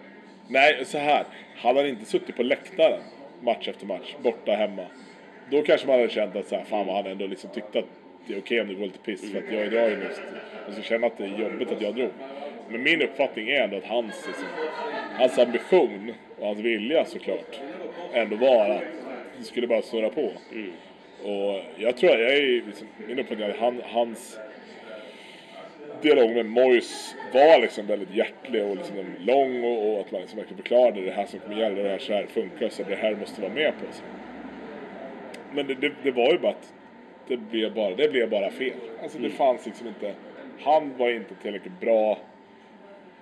[0.48, 1.26] nej så här,
[1.56, 3.02] hade han inte suttit på läktaren
[3.42, 4.86] match efter match, borta hemma,
[5.50, 7.86] då kanske man hade känt att så här, fan vad han ändå liksom tyckte att
[8.28, 10.10] det är okej om det går lite piss för att jag drar ju nu.
[10.68, 12.10] Och så känner att det är jobbigt att jag drog.
[12.70, 14.46] Men min uppfattning är ändå att hans, liksom,
[15.20, 17.60] hans ambition och hans vilja såklart
[18.14, 18.84] ändå var att
[19.38, 20.32] det skulle bara snurra på.
[21.24, 24.40] Och jag tror, jag är liksom, min uppfattning är att han, hans
[26.02, 30.38] dialog med Moyes var liksom väldigt hjärtlig och liksom lång och, och att man liksom
[30.38, 33.16] verkligen förklarade det här som kommer gälla, det här så här funkar, så det här
[33.16, 33.94] måste vara med på.
[33.94, 34.04] Så.
[35.54, 36.74] Men det, det, det var ju bara att
[37.28, 38.74] det blev bara, det blev bara fel.
[39.04, 40.14] Alltså det fanns liksom inte,
[40.60, 42.18] han var inte tillräckligt bra.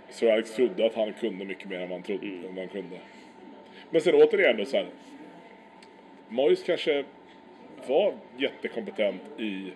[0.09, 2.67] Så Alex trodde att han kunde mycket mer än vad han trodde än vad han
[2.67, 2.97] kunde.
[3.89, 4.87] Men sen återigen då så här.
[6.29, 7.03] Moyes kanske
[7.87, 9.71] var jättekompetent i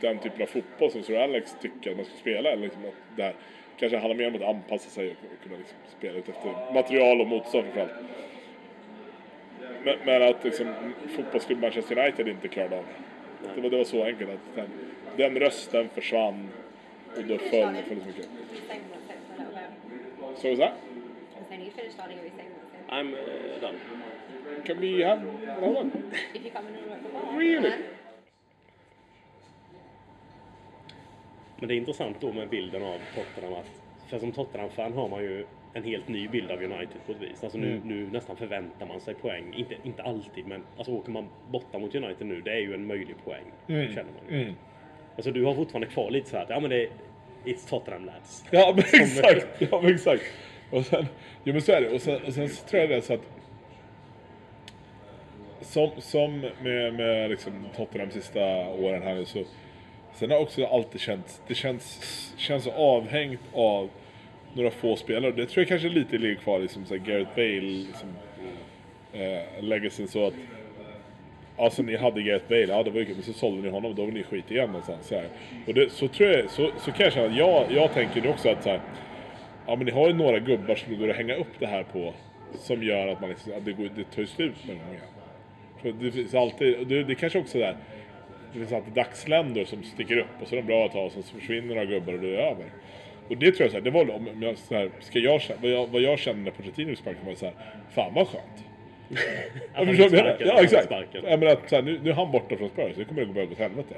[0.00, 2.50] den typen av fotboll som Sir Alex tycker att man ska spela.
[2.50, 3.34] Eller liksom att där
[3.78, 7.26] kanske handlar mer om att anpassa sig och kunna liksom spela ut efter material och
[7.26, 8.04] motstånd framförallt.
[9.84, 10.74] Men, men att liksom,
[11.16, 13.54] fotbollsklubben Manchester United inte klarade av det.
[13.54, 14.70] Det var, det var så enkelt att den,
[15.16, 16.48] den rösten försvann
[17.16, 18.28] och då föll det för mycket.
[20.38, 20.72] Så is that?
[21.48, 22.48] Then you finish starting everything.
[22.88, 23.78] So I'm uh, done.
[24.64, 25.90] Can we have another one?
[26.34, 27.72] if you come in and work the bar, Really?
[31.56, 35.22] Men det är intressant då med bilden av Tottenham att för som Tottenham-fan har man
[35.22, 37.44] ju en helt ny bild av United på ett vis.
[37.44, 39.54] Alltså nu, nu nästan förväntar man sig poäng.
[39.54, 42.86] Inte, inte alltid men alltså åker man borta mot United nu det är ju en
[42.86, 43.44] möjlig poäng.
[43.66, 44.54] Känner man ju.
[45.16, 46.88] Alltså du har fortfarande kvar lite så här att ja men det
[47.44, 48.44] It's Tottenham lads.
[48.50, 50.22] Ja men exakt, ja men exakt.
[50.70, 51.06] Och sen,
[51.44, 51.88] jo men så är det.
[51.88, 53.20] Och sen, och sen så tror jag det är så att
[55.60, 59.44] som, som med, med liksom Tottenham sista åren här nu så
[60.18, 63.90] Sen har också alltid känts, det känns, känns avhängt av
[64.54, 65.32] några få spelare.
[65.32, 68.08] Det tror jag kanske lite ligger kvar liksom så Gareth Bale liksom,
[69.12, 70.34] eh, legacyn så att
[71.58, 74.04] Alltså ni hade Gareth Bale, ja det var ju men så sålde ni honom, då
[74.04, 75.06] var ni skit igen någonstans.
[75.06, 75.28] Så, här.
[75.66, 78.48] Och det, så tror jag, så, så kan jag känna, jag, jag tänker nu också
[78.48, 78.80] att så här,
[79.68, 81.82] Ja men ni har ju några gubbar som det går att hänga upp det här
[81.82, 82.14] på.
[82.58, 85.02] Som gör att man liksom, att det, går, det tar ju slut någon gång igen.
[85.82, 87.76] För det finns alltid, det, det kanske också är där.
[88.52, 91.12] Det finns alltid dagsländor som sticker upp och så är de bra ett tag och
[91.12, 92.64] så försvinner några gubbar och det är över.
[93.28, 95.70] Och det tror jag så här, det var om jag, så här, ska jag, vad
[95.70, 97.54] jag, vad jag kände när Pochettino sparkade var så här,
[97.90, 98.67] fan vad skönt.
[99.74, 100.92] Att han fick sparken, Ja att exakt.
[101.12, 103.26] Jag menar att så här, nu, nu är han borta från Spurs, nu kommer det
[103.26, 103.94] gå börja gå åt helvete.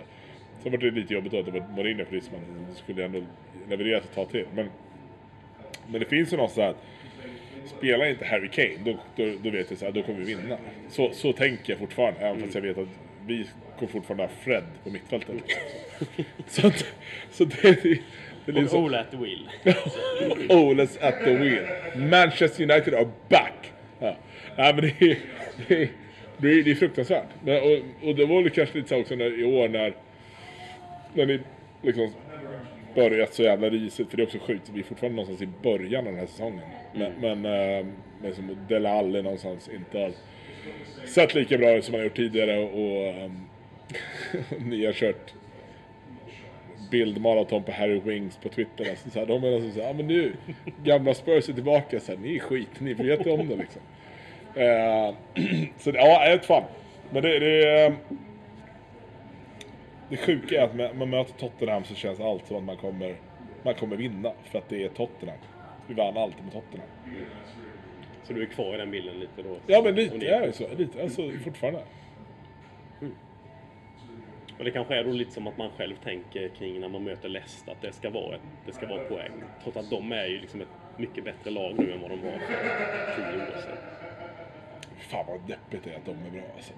[0.63, 3.23] Sen var det lite jobbigt då att det var Mourinho för men det skulle ändå
[3.69, 4.45] levereras ett tag till.
[4.55, 4.71] Men,
[5.89, 6.75] men det finns ju något så här,
[7.79, 10.59] spelar inte Harry Kane, då, då, då vet jag så här, då kommer vi vinna.
[10.91, 12.89] Så, så tänker jag fortfarande, även fast jag vet att
[13.27, 13.47] vi
[13.79, 15.37] kommer fortfarande ha Fred på mittfältet.
[16.47, 16.85] så, att,
[17.31, 17.99] så det, det,
[18.45, 18.85] det är liksom...
[18.85, 19.49] Ole at the wheel.
[20.51, 21.67] Oles at the wheel.
[21.97, 23.73] Manchester United are back!
[23.99, 24.17] Ja.
[24.61, 25.19] Nej men det är,
[25.69, 25.89] det är,
[26.39, 27.27] det är, det är fruktansvärt.
[27.43, 29.95] Och, och det var väl kanske lite så också när, i år när,
[31.15, 31.41] när ni
[31.83, 32.13] liksom
[32.95, 36.07] börjat så jävla risigt, för det är också sjukt, vi är fortfarande någonstans i början
[36.07, 36.65] av den här säsongen.
[36.95, 37.87] Men, men, äh,
[38.23, 40.13] men som Dele Alli någonstans inte har
[41.07, 43.47] sett lika bra ut som han har gjort tidigare och ähm,
[44.71, 45.35] ni har kört
[46.91, 48.91] bildmaraton på Harry Wings på Twitter.
[48.91, 50.33] Alltså, så här, de är alltså så här, ja men nu,
[50.85, 53.83] gamla Spurs är tillbaka, så här, ni är skit, ni vet om det liksom.
[54.61, 55.15] Eh,
[55.79, 56.65] så ja, jag vet fan.
[57.11, 57.93] Men det, det, eh,
[60.09, 63.15] det sjuka är att när man möter Tottenham så känns allt som att man kommer,
[63.63, 65.39] man kommer vinna, för att det är Tottenham.
[65.87, 66.89] Vi vann alltid med Tottenham.
[68.23, 69.57] Så du är kvar i den bilden lite då?
[69.67, 71.81] Ja men lite är det så, lite, alltså fortfarande.
[74.59, 77.29] Och det kanske är då lite som att man själv tänker kring när man möter
[77.29, 79.33] Leicester att det ska vara, ett, det ska vara poäng.
[79.63, 82.39] Trots att de är ju liksom ett mycket bättre lag nu än vad de var
[82.39, 83.77] för tio år sedan.
[85.01, 86.73] Fan vad deppigt det är att de är bra alltså.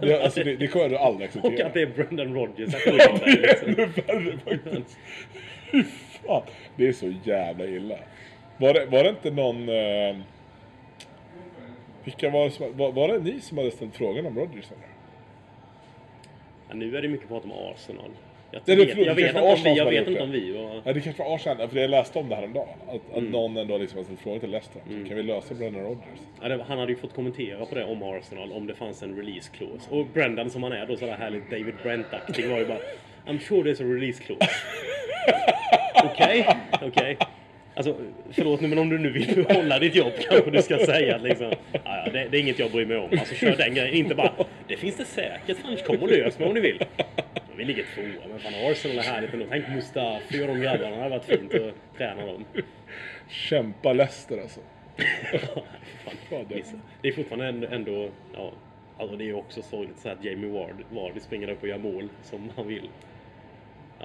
[0.00, 1.52] Det, alltså, det, det kommer jag aldrig acceptera.
[1.52, 4.98] Och att det är Brendan Rodgers att Ja, det är ännu värre faktiskt.
[5.70, 6.42] Fy fan.
[6.76, 7.98] Det är så jävla illa.
[8.56, 9.68] Var det, var det inte någon...
[9.68, 10.16] Eh,
[12.04, 12.76] vilka var det som...
[12.76, 14.66] Var, var det ni som hade ställt frågan om Rodgers?
[14.72, 14.88] Eller?
[16.68, 18.10] Ja, nu är det mycket prat om Arsenal.
[18.50, 20.20] Jag, Det vet, det jag vet inte om vi, jag vet inte det.
[20.24, 20.82] om vi var...
[20.84, 22.68] Ja, det kanske var Arsenal, för jag läste om det här om dagen.
[22.88, 23.30] Att, att Mm.
[23.30, 24.80] någon ändå liksom har ställt frågan till Leicester.
[24.86, 26.18] Så Kan vi lösa Brendan Rodgers?
[26.42, 29.16] Ja, det, han hade ju fått kommentera på det om Arsenal om det fanns en
[29.16, 29.90] release clause.
[29.90, 32.78] Och Brendan som han är då sådär härligt David Brent-aktig var ju bara
[33.26, 34.46] I'm sure there's a release clause.
[36.04, 36.46] Okej,
[36.82, 37.16] okej.
[37.76, 37.96] Alltså,
[38.30, 41.22] förlåt nu men om du nu vill behålla ditt jobb kanske du ska säga att
[41.22, 43.10] liksom, "Ja, ja, det, det är inget jag bryr mig om.
[43.18, 44.32] Alltså kör den grejen, inte bara
[44.68, 46.82] det finns det säkert, fan kom och lös mig om ni vill.
[47.56, 49.46] Vi ligger tvåa, men fan Arsenal är härligt ändå.
[49.50, 52.44] Tänk Mustafi och de grabbarna, det hade varit fint att träna dem.
[53.28, 54.60] Kämpa Leicester alltså.
[56.30, 56.46] Fan,
[57.02, 58.52] det- är fortfarande ändå, ja,
[58.96, 62.08] alltså det är också sorgligt så att Jamie Ward, Vardy springer upp och gör mål
[62.22, 62.88] som han vill.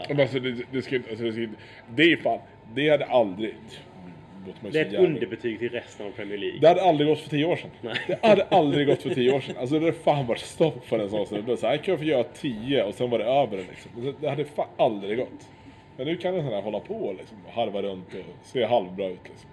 [0.09, 1.47] Men Alltså, det, det, ska, alltså, det, ska,
[1.95, 2.39] det är fan...
[2.75, 3.55] Det hade aldrig...
[4.71, 6.59] Det är ett jävla- underbetyg till resten av Premier League.
[6.59, 7.69] Det hade aldrig gått för tio år sedan.
[7.81, 7.95] Nej.
[8.07, 9.55] Det hade aldrig gått för tio år sedan.
[9.59, 11.57] Alltså det hade fan varit stopp för en sån snubbe.
[11.57, 13.91] Så här kan jag få göra tio och sen var det över liksom.
[13.95, 15.49] Det- Det hade fan aldrig gått.
[15.97, 19.07] Men nu kan en sån här hålla på liksom, och harva runt och se halvbra
[19.07, 19.49] ut liksom.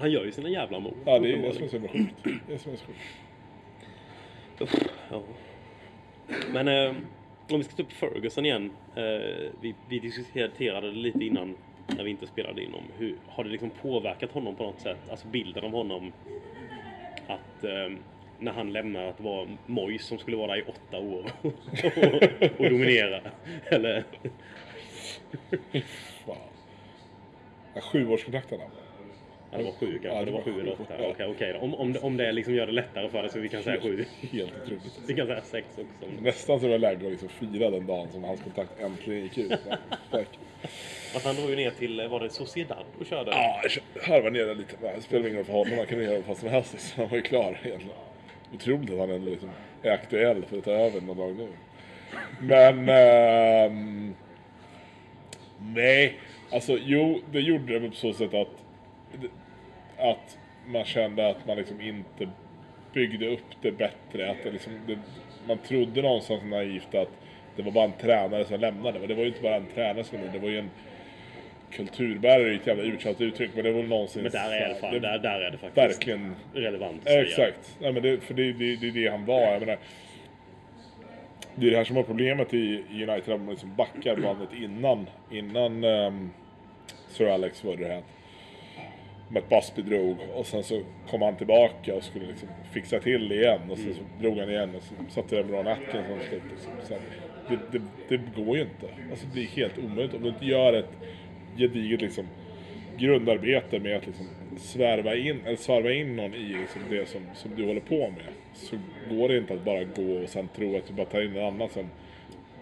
[0.00, 0.94] Han gör ju sina jävla mål.
[1.04, 2.14] Ja, det är det som är så sjukt.
[2.46, 4.80] Det är som är så sjukt.
[5.10, 5.22] Ja.
[6.52, 6.92] Men eh,
[7.52, 8.70] om vi ska ta upp Ferguson igen.
[8.94, 13.44] Eh, vi, vi diskuterade det lite innan när vi inte spelade in om hur har
[13.44, 15.10] det liksom påverkat honom på något sätt?
[15.10, 16.12] Alltså bilden av honom
[17.26, 17.96] att eh,
[18.38, 19.48] när han lämnar att det var
[19.98, 23.20] som skulle vara där i åtta år och, och dominera.
[23.64, 24.04] Eller
[26.26, 26.36] Fan.
[27.82, 28.85] Sjuårskontrakt hade han
[29.50, 30.08] ja, det var sju kanske.
[30.08, 30.94] Ja, det var sju eller åtta.
[30.98, 31.58] Okej, okej då.
[31.58, 33.80] Om, om, det, om det liksom gör det lättare för dig så vi kan säga
[33.80, 34.04] sju.
[34.32, 35.00] Helt otroligt.
[35.06, 36.10] Vi kan säga sex också.
[36.20, 39.38] Nästan så det var läge att liksom fira den dagen som hans kontrakt äntligen gick
[39.38, 39.60] ut.
[40.10, 40.28] Tack.
[41.16, 43.30] Att han drog ju ner till, var det Sociedad och körde?
[43.30, 43.62] Ja,
[43.94, 44.76] jag harvar ner lite.
[44.96, 45.78] Det spelar ingen roll för honom.
[45.78, 46.72] Han kan göra vad som helst.
[46.72, 47.00] Liksom.
[47.00, 47.96] Han var ju klar egentligen.
[48.54, 49.50] Otroligt att han ändå liksom
[49.82, 51.48] är aktuell för att ta över någon dag nu.
[52.40, 52.88] Men...
[52.88, 54.14] ehm,
[55.58, 56.14] nej.
[56.50, 58.48] Alltså jo, det gjorde det på så sätt att...
[59.98, 62.28] Att man kände att man liksom inte
[62.92, 64.30] byggde upp det bättre.
[64.30, 64.98] Att det liksom, det,
[65.48, 67.10] man trodde någonstans naivt att
[67.56, 68.98] det var bara en tränare som lämnade.
[68.98, 70.38] Men det var ju inte bara en tränare som lämnade.
[70.38, 70.70] Det var ju en
[71.70, 73.50] kulturbärare, är ju ett jävla uttjatat uttryck.
[73.54, 74.22] Men det var någonsin...
[74.22, 77.22] Men där är det, fan, det- där, där är det faktiskt Verkligen relevant att säga.
[77.22, 77.76] Exakt.
[77.80, 79.40] Nej, men det, för det, det, det är det han var.
[79.40, 79.78] Jag menar,
[81.54, 83.34] det är det här som var problemet i, i United.
[83.34, 86.30] Att man liksom backar bandet innan, innan um,
[87.08, 88.02] Sir Alex var det här.
[89.28, 93.32] Med att Busby drog och sen så kom han tillbaka och skulle liksom fixa till
[93.32, 93.60] igen.
[93.70, 96.42] Och sen så drog han igen och så satte den Ron Atkinson slut.
[96.50, 96.72] Liksom.
[96.82, 96.94] Så
[97.48, 98.86] det, det, det går ju inte.
[99.10, 100.14] Alltså det är helt omöjligt.
[100.14, 100.90] Om du inte gör ett
[101.56, 102.26] gediget liksom,
[102.98, 104.26] grundarbete med att liksom
[104.58, 108.26] svärva in, eller svarva in någon i liksom det som, som du håller på med.
[108.54, 108.76] Så
[109.10, 111.44] går det inte att bara gå och sen tro att du bara tar in en
[111.44, 111.90] annan som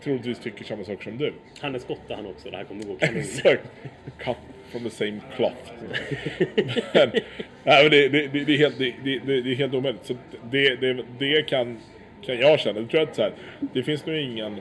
[0.02, 1.32] troligtvis tycker samma saker som du.
[1.60, 3.16] Han är skotte han också, det här kommer gå kanon.
[3.16, 3.62] Exakt.
[4.74, 5.72] From the same cloth.
[6.92, 7.10] men,
[7.64, 8.94] nej, men det, det, det, är helt, det,
[9.26, 10.06] det, är helt omöjligt.
[10.06, 10.14] Så
[10.50, 11.78] det, det, det kan,
[12.22, 12.80] kan jag känna.
[12.80, 13.32] Jag tror att så här,
[13.72, 14.60] det finns nog ingen,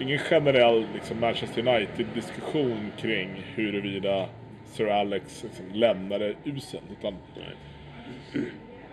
[0.00, 4.28] ingen generell liksom, Manchester United-diskussion kring huruvida
[4.72, 6.82] Sir Alex liksom, lämnade uselt.
[6.98, 7.14] Utan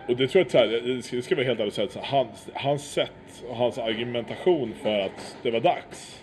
[0.08, 2.00] och det tror jag att så här, det ska, det ska vara helt ärligt så
[2.00, 6.22] hans, hans sätt och hans argumentation för att det var dags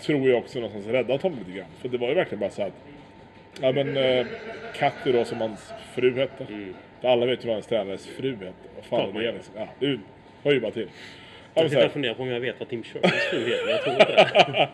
[0.00, 1.68] tror jag också någonstans räddat honom lite grann.
[1.80, 2.72] För det var ju verkligen bara så att
[3.60, 4.26] Ja men eh,
[4.74, 6.46] Katty då som hans fru hette.
[7.00, 8.52] För alla vet ju vad hans tränarens fru hette.
[8.76, 9.54] Vad fan är det liksom?
[9.56, 9.68] Ja,
[10.44, 10.88] hör ju bara till.
[11.54, 13.72] Ja, Jag sitter och funderar på om jag vet vad Tim Shermans fru heter, men
[13.72, 14.12] jag tror inte
[14.52, 14.68] det.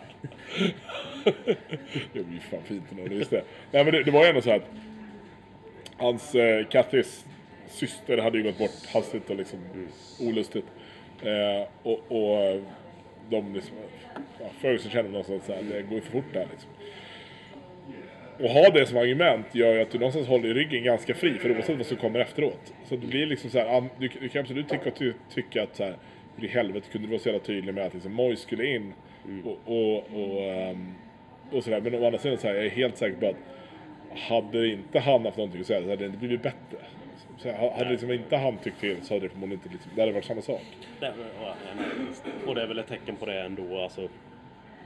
[2.13, 3.45] Det blir fan fint ändå, just det.
[3.71, 4.71] Nej men det, det var ju ändå så att
[5.97, 7.25] hans, eh, Kattys
[7.69, 9.59] syster hade ju gått bort hastigt och liksom
[10.21, 10.67] olustigt.
[11.23, 12.61] Eh, och, och
[13.31, 13.77] de liksom,
[14.41, 16.71] ja, Ferguson kände någonstans att det går för fort där liksom.
[18.39, 21.51] Och ha det som argument gör ju att du någonstans håller ryggen ganska fri för
[21.51, 22.75] oavsett vad som kommer efteråt.
[22.85, 25.85] Så det blir liksom så här, du, du kan absolut tycka, ty, tycka att så
[25.85, 25.97] här,
[26.41, 28.93] i helvete kunde du vara så jävla tydlig med att liksom Moyes skulle in
[29.45, 30.95] och, och, och, ehm,
[31.53, 31.81] och sådär.
[31.81, 33.37] Men å andra sidan så här, jag är helt säker på att
[34.19, 36.79] hade inte han haft någonting att säga så hade det inte blivit bättre.
[37.43, 40.13] Så hade liksom inte han tyckt fel så hade det förmodligen inte liksom, det hade
[40.13, 40.63] varit samma sak.
[41.01, 41.13] Det.
[42.47, 43.83] Och det är väl ett tecken på det ändå.
[43.83, 44.09] Alltså,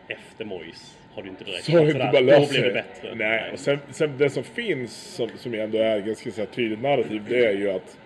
[0.08, 3.14] efter Moyes har ju inte direkt Så ju inte bara Då blev det bättre.
[3.14, 6.82] Nej, och sen, sen det som finns som, som ändå är ganska så här tydligt
[6.82, 7.98] narrativ det är ju att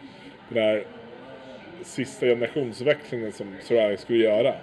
[0.49, 0.85] den här
[1.83, 4.55] sista generationsväxlingen som Alex skulle göra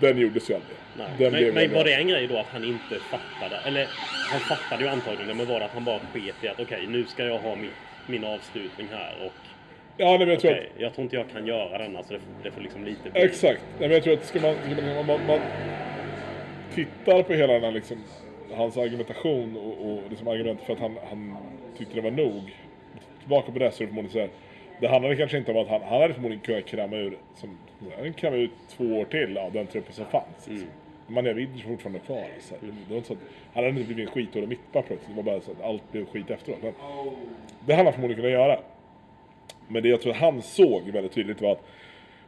[0.00, 0.76] den gjordes ju aldrig.
[1.18, 3.60] Den Men, men var det en grej då att han inte fattade?
[3.66, 3.86] Eller
[4.30, 7.04] han fattade ju antagligen men var det att han bara sket i att okej nu
[7.04, 7.70] ska jag ha min,
[8.06, 9.32] min avslutning här och
[9.96, 12.12] Ja, nej, men jag tror okej, att jag tror inte jag kan göra den så
[12.12, 13.22] det, får- det får liksom lite bli.
[13.22, 13.62] Exakt.
[13.78, 15.40] Nej, men jag tror att ska man, ska man, man,
[16.74, 17.98] tittar på hela den här liksom,
[18.54, 21.36] hans argumentation och, och liksom argument för att han, han
[21.78, 22.56] tyckte det var nog.
[23.20, 24.30] Tillbaka på det så är det förmodligen så här.
[24.80, 27.58] Det handlade kanske inte om att han, han hade förmodligen kunnat kräma ur, som,
[27.98, 30.48] han kräma ut två år till av den truppen som fanns.
[30.48, 30.68] Liksom.
[30.68, 32.26] Man är Vidic fortfarande kvar.
[32.40, 33.18] Så det var inte så att,
[33.54, 35.08] han hade inte blivit en skitdålig mittback plötsligt.
[35.08, 36.58] Det var bara så att allt blev skit efteråt.
[36.62, 36.72] Men
[37.66, 38.58] det hade han förmodligen kunnat göra.
[39.68, 41.64] Men det jag tror han såg väldigt tydligt var att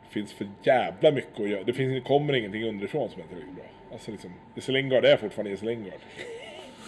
[0.02, 1.64] det finns för jävla mycket att göra.
[1.64, 3.64] Det finns, kommer ingenting underifrån som är tillräckligt bra.
[3.92, 6.00] Alltså liksom, Jesse Lingard är fortfarande Jesse Lingard.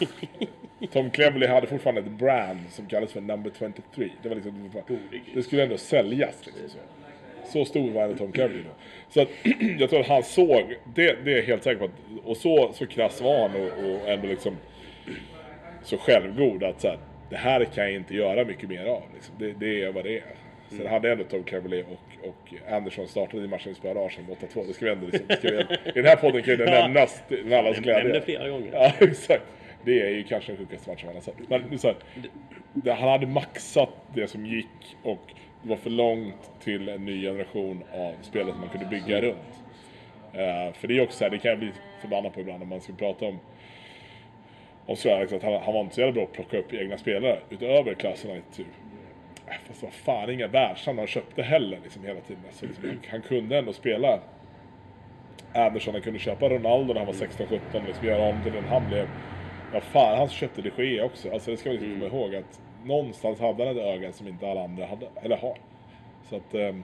[0.93, 4.11] Tom Cleverley hade fortfarande ett brand som kallades för number 23.
[4.23, 4.71] Det, var liksom,
[5.35, 6.47] det skulle ändå säljas.
[6.47, 6.81] Liksom,
[7.45, 7.53] så.
[7.53, 8.71] så stor var Tom Cleverley då.
[9.09, 9.29] Så att,
[9.79, 12.73] jag tror att han såg, det, det är jag helt säker på, att, och så,
[12.75, 14.57] så krass var han och, och ändå liksom
[15.83, 16.99] så självgod att så här,
[17.31, 19.03] det här kan jag inte göra mycket mer av.
[19.15, 19.35] Liksom.
[19.39, 20.25] Det, det är vad det är.
[20.69, 24.51] Sen hade ändå Tom Cleverley och, och Anderson startat i matchen vi spelade Arsenal med
[24.51, 24.67] 8-2.
[24.67, 27.55] Det ska vi ändå liksom, ska vi, I den här podden kan det nämnas till
[27.55, 28.03] allas glädje.
[28.03, 28.71] nämnde flera gånger.
[28.73, 29.43] Ja, exakt.
[29.85, 31.35] Det är ju kanske den sjukaste matchen man har sett.
[31.49, 31.97] Men så här,
[32.75, 35.33] det, han hade maxat det som gick och
[35.63, 39.63] det var för långt till en ny generation av spelare som man kunde bygga runt.
[40.33, 42.67] Eh, för det är också så här, det kan jag bli förbannad på ibland när
[42.67, 43.39] man ska prata om
[44.87, 46.99] om Sir Alex, att han, han var inte så jävla bra att plocka upp egna
[46.99, 48.71] spelare utöver klassen 92.
[49.47, 52.43] Äh, Fast vad fan, inga världsnamn han köpte heller liksom hela tiden.
[52.53, 54.21] Så liksom, han, kunde ändå spela
[55.55, 58.89] Anderson, han kunde köpa Ronaldo när han var 16-17 liksom göra om till den han
[58.89, 59.09] blev.
[59.73, 61.33] Ja fan, han köpte de Gea också.
[61.33, 64.51] Alltså det ska vi liksom komma ihåg att någonstans hade han ett öga som inte
[64.51, 65.59] alla andra hade, eller har.
[66.23, 66.75] Så att, eh,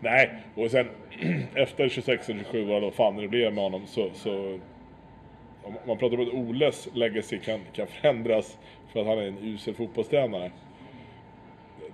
[0.00, 0.30] nej.
[0.54, 0.88] Och sen
[1.54, 4.58] efter 26 eller 27 år, då fan det blev med honom så, så
[5.62, 8.58] om man pratar om att Oles legacy kan, kan förändras
[8.92, 10.50] för att han är en usel fotbollstränare.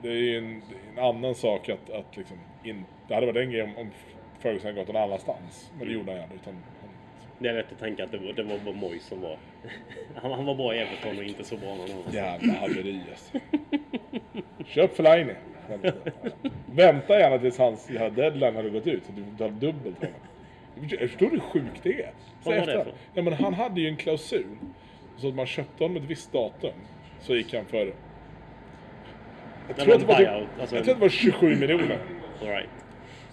[0.03, 0.63] Det är ju en,
[0.93, 3.91] en annan sak att, att liksom in, det hade varit en grej om, om
[4.39, 5.73] Ferguson hade gått någon annanstans.
[5.79, 6.41] Men det gjorde han ju aldrig.
[6.41, 6.55] Utan
[7.39, 9.39] det är lätt att tänka att det var, det var bara Moyes som var...
[10.15, 12.15] han, han var bra i Everton och inte så bra någon annanstans.
[12.15, 13.39] jävla haveri alltså.
[14.67, 15.35] Köp Fellaini.
[16.67, 20.21] Vänta gärna tills hans deadline hade gått ut så du betalar dubbelt honom.
[20.89, 22.13] Jag förstår hur sjukt det är.
[22.43, 22.93] Så Vad var det för?
[23.15, 24.57] Ja, men han hade ju en klausul.
[25.17, 26.73] Så att man köpte honom ett visst datum.
[27.21, 27.93] Så gick han för...
[29.69, 30.29] Jag tror, att det var, typ,
[30.61, 31.99] alltså- jag tror att det var 27 miljoner.
[32.41, 32.69] All right.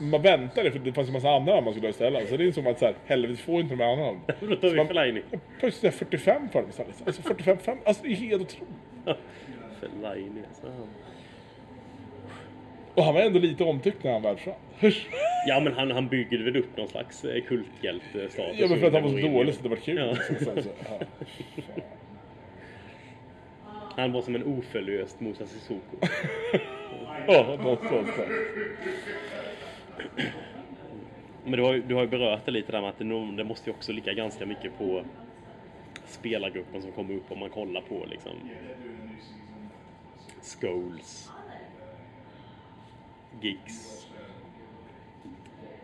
[0.02, 2.30] Man väntade för det fanns en massa andra man skulle ha istället.
[2.30, 4.22] Så det insåg man att så här, helvete får inte de här andra.
[4.40, 5.22] Då tar vi Fellaini.
[5.60, 7.04] Plötsligt är 45 för dem istället.
[7.06, 8.74] Alltså 45, 5, alltså det är helt otroligt.
[9.80, 10.68] Fellaini alltså.
[12.96, 14.56] Och han var ändå lite omtyckt när han väl försvann.
[15.48, 18.60] Ja men han, han bygger väl upp någon slags eh, kulthjälte-status.
[18.60, 19.98] Ja men för att han var så dålig så det var kul.
[19.98, 20.16] Ja.
[20.16, 21.06] Sen så, ja.
[23.96, 25.98] Han var som en oförlöst Moussa Sissoko.
[27.28, 28.28] Ja, någonstans där.
[31.44, 33.70] Men du har, du har ju berört det lite där med att det, det måste
[33.70, 35.06] ju också ligga ganska mycket på
[36.06, 38.34] spelargruppen som kommer upp om man kollar på liksom
[40.42, 41.34] Scholes,
[43.32, 44.08] Giggs,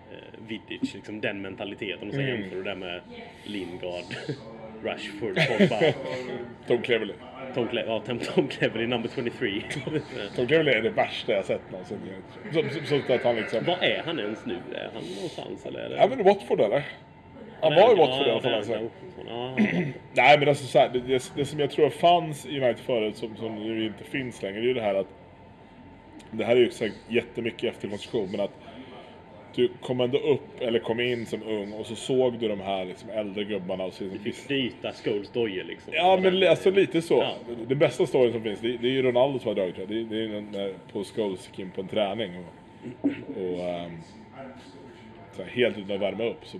[0.09, 2.35] eh, Vidic, liksom den mentaliteten och sen Mm.
[2.35, 3.01] jämför du det med
[3.43, 4.15] Lingard,
[4.83, 5.93] Rashford, Pogba,
[6.67, 7.15] Tom Cleverley.
[7.53, 8.01] Tom, Cle- ja,
[8.35, 9.61] Tom, Cleverley, number 23.
[10.35, 11.97] Tom Cleverley är det värsta jag sett någonsin.
[12.53, 13.65] Så, så, så att han liksom...
[13.65, 14.57] Var är han ens nu?
[14.75, 15.79] Är han någonstans eller?
[15.79, 15.95] Är det...
[15.95, 16.83] Ja men Watford eller?
[17.61, 18.53] Han var i Watford i alla fall.
[18.53, 18.73] Alltså.
[20.13, 23.17] Nej men alltså så här, det, det, det som jag tror fanns i United förut
[23.17, 25.07] som, som nu inte finns längre det är ju det här att
[26.31, 28.51] Det här är ju säkert jättemycket efterkonstruktion men att
[29.57, 32.85] Du kom ändå upp eller kom in som ung och så såg du de här
[32.85, 35.93] liksom, äldre gubbarna och så liksom, visst, Knyta Scholes dojor liksom.
[35.95, 37.17] Ja men li- alltså lite så.
[37.17, 37.35] Ja.
[37.67, 39.85] Det bästa storyn som finns det, det är ju Ronaldo som har dragit det.
[39.85, 42.45] Det, är när- Paul Scholes gick in på en träning och,
[43.37, 43.59] och
[45.35, 46.57] så här, helt utan att värma upp så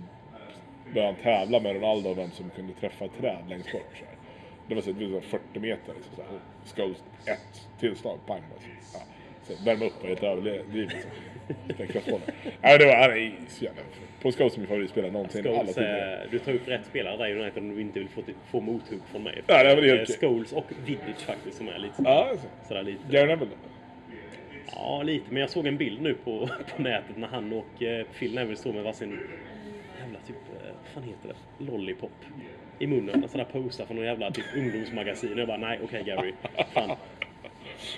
[0.94, 3.90] började han tävla med Ronaldo om vem som kunde träffa ett träd längst bort.
[3.98, 4.14] Så här.
[4.68, 6.30] Det var så, det var så 40 meter liksom, så här.
[6.76, 8.60] Scholes ett tillslag, pang bara.
[8.60, 9.00] Så, ja.
[9.56, 11.06] så värma upp och helt överdrivet.
[11.48, 11.74] Så.
[11.76, 12.84] Tänkte på det.
[12.86, 13.82] Var, han är så jävla...
[14.56, 15.42] Min favoritspelare någonsin.
[15.42, 18.22] Scholes, eh, du tar upp rätt spelare där i United om du inte vill få,
[18.50, 19.42] få mothugg från mig.
[19.46, 20.16] Ja, det var det Eh, okej.
[20.20, 22.46] Scholes och Vidic faktiskt som är lite Ja, alltså.
[22.68, 23.00] sådär lite.
[23.10, 23.50] Gary Neville.
[24.72, 25.24] Ja, lite.
[25.30, 28.56] Men jag såg en bild nu på, på nätet när han och eh, Phil Neville
[28.56, 29.20] står med varsin
[30.02, 31.28] jävla typ eh, vad fan heter
[31.58, 31.64] det?
[31.72, 32.12] Lollipop.
[32.78, 33.22] I munnen.
[33.22, 35.32] En sån där poster från någon jävla typ ungdomsmagasin.
[35.32, 36.32] Och jag bara, nej okej Gary.
[36.72, 36.96] Fan.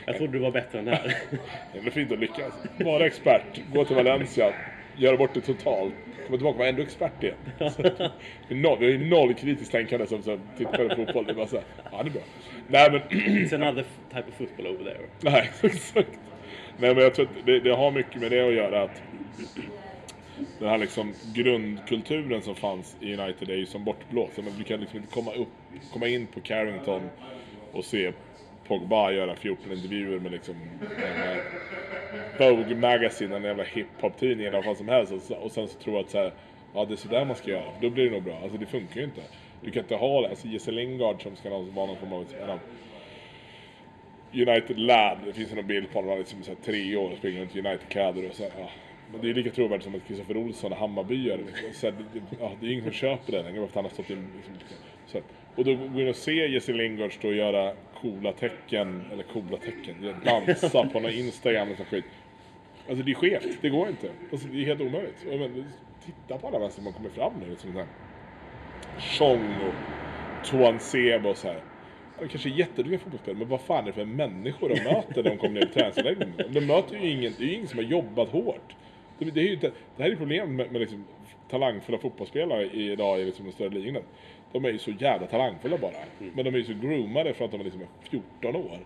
[0.07, 1.17] Jag trodde du var bättre än det här.
[1.75, 2.53] Det blir fint att lyckas.
[2.79, 4.53] Vara expert, gå till Valencia,
[4.97, 5.95] göra bort det totalt.
[6.27, 7.37] Komma tillbaka och vara ändå expert igen.
[7.59, 7.83] Så,
[8.49, 11.25] vi har noll, vi har ju noll kritiskt tänkande som, som tittar på fotboll.
[11.27, 12.23] Det är bara såhär, ja det är bra.
[12.69, 15.01] Nej men, It's another type of football over there.
[15.21, 16.19] nej exakt.
[16.79, 19.03] Nej men jag tror att det, det har mycket med det att göra att
[20.59, 24.37] den här liksom grundkulturen som fanns i United är ju som bortblåst.
[24.37, 25.49] Men du kan liksom inte komma, upp,
[25.93, 27.03] komma in på Carrington
[27.73, 28.13] och se
[28.71, 30.55] Pogba göra 14 intervjuer med liksom
[32.39, 35.13] Vogue Magazine, en jävla hiphop-tidning eller vad som helst.
[35.13, 36.33] Och, så- och sen så tror jag att så här,
[36.75, 37.65] ja det är sådär man ska göra.
[37.81, 38.39] Då blir det nog bra.
[38.43, 39.21] Alltså det funkar ju inte.
[39.63, 40.29] Du kan inte ha det.
[40.29, 42.59] Alltså Jesse Lingard som ska vara någon form av en av
[44.33, 45.19] United lad.
[45.27, 46.09] Det finns en bild på honom.
[46.09, 48.53] Han är liksom så här tre år och springer runt i United-kläder och så här,
[48.59, 48.71] ja.
[49.13, 51.41] Men det är lika trovärdigt som att Kristoffer Olsson är Hammarbyare.
[51.47, 51.69] Liksom.
[51.73, 53.91] Så här, det, ja, det är ingen som köper det längre för att han har
[53.91, 54.55] stått i liksom,
[55.07, 55.23] så här.
[55.57, 59.57] Och då går in och se Jesse Lingard stå och göra coola tecken, eller coola
[59.57, 62.05] tecken, dansa på någon Instagram och sån skit.
[62.89, 64.11] Alltså det är skevt, det går inte.
[64.33, 65.27] Alltså, det är helt omöjligt.
[65.27, 65.65] Men,
[66.05, 67.51] titta på alla vänster som kommer fram nu.
[67.51, 67.87] Liksom, här.
[68.99, 69.75] Chong och
[70.47, 71.61] Tuan Seb och så här.
[72.21, 75.31] De kanske är jätteduktiga fotbollsspelare, men vad fan är det för människor de möter när
[75.31, 76.35] de kommer ner till träningsanläggningen?
[76.49, 78.77] De möter ju ingen, det är ju ingen som har jobbat hårt.
[79.19, 81.05] Det, det, är ju inte, det här är problemet med, med liksom,
[81.51, 84.01] talangfulla fotbollsspelare idag i liksom, de större ligorna.
[84.53, 85.93] De är ju så jävla talangfulla bara.
[86.35, 88.79] Men de är ju så groomade för att de är liksom 14 år.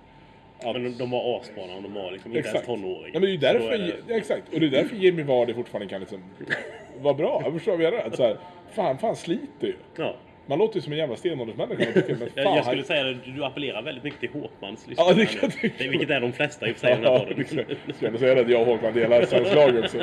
[0.59, 2.67] Att- Men de, asbra när de var liksom inte ens Exakt.
[2.67, 3.11] tonåringar.
[3.13, 4.55] Ja, men det är därför, är det- ja, exakt.
[4.55, 6.23] Och det är därför Jimmy Vardy fortfarande kan liksom
[7.03, 7.51] vara bra.
[7.53, 8.39] Förstår vad jag menar.
[8.71, 9.75] Fan, fan sliter ju.
[9.97, 10.15] Ja.
[10.47, 11.85] Man låter ju som en jävla stenåldersmänniska.
[12.35, 15.71] Jag, jag skulle säga att du appellerar väldigt mycket till Håkmans Ja, det lyssnare kan
[15.79, 17.37] jag Vilket är de flesta i och för sig i den här podden.
[17.39, 19.99] Jag skulle ändå säga att jag och Håkman delar svensk lag också.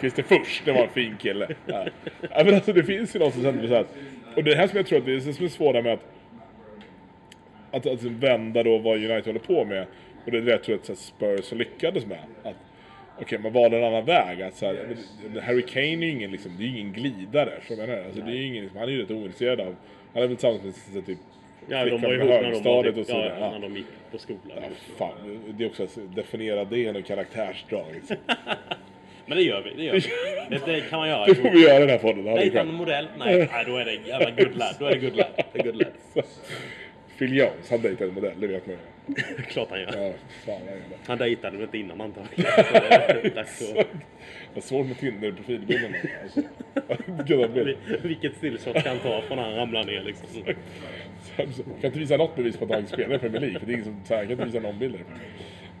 [0.00, 1.48] Christer Furs, det var en fin kille.
[1.66, 1.86] Ja.
[2.20, 3.86] Ja, men alltså, det finns ju någon som känner så här.
[4.36, 6.04] Och det här som jag tror att det är som är svåra med att
[7.70, 9.86] att, att vända då vad United håller på med.
[10.24, 12.18] Och det är det jag tror att Spurs lyckades med.
[12.42, 12.56] Att,
[13.20, 14.42] Okej, man valde en annan väg.
[14.42, 14.96] Att, så här,
[15.32, 17.52] men Harry Kane är ju ingen, liksom, det är ingen glidare.
[17.66, 19.76] Så jag menar, alltså, det är ingen, han är ju rätt ointresserad av...
[20.12, 21.18] Han är väl tillsammans med så, typ,
[21.68, 23.32] Ja, de var ihop när de, var, typ, och så ja.
[23.40, 23.50] Ja.
[23.50, 24.40] när de gick på skolan.
[24.56, 24.62] Ja,
[24.98, 27.86] fan, det är också att definiera det en karaktärsdrag.
[27.94, 28.16] Liksom.
[29.26, 29.74] Men det gör vi.
[29.76, 30.00] Det, gör vi.
[30.56, 31.26] Det, det kan man göra.
[31.26, 32.24] Det får vi göra i den här podden.
[32.24, 33.08] Dejta en modell?
[33.18, 34.74] Nej, nej, då är det jävla good lad.
[34.78, 35.26] Då är det good lad.
[35.52, 35.92] Det är good lad.
[37.20, 39.14] Phil Jones, han dejtade modell, det vet man ju.
[39.48, 39.86] Klart han gör.
[39.86, 40.12] Ja,
[40.44, 40.96] fan vad gör det.
[41.06, 42.52] Han dejtade väl inte innan antagligen.
[42.56, 43.86] Så det är dags att-
[44.54, 45.96] Det är svårt med Tinder-profilbilderna.
[46.22, 46.40] Alltså.
[47.36, 47.76] Vad bild.
[48.02, 50.26] Vilket stillshot kan ta från när han ramlar ner liksom.
[51.36, 51.46] Jag
[51.80, 53.58] kan inte visa något bevis på att han spelar i Premier League.
[53.58, 54.96] För det är ingen som, jag kan inte visa någon bild.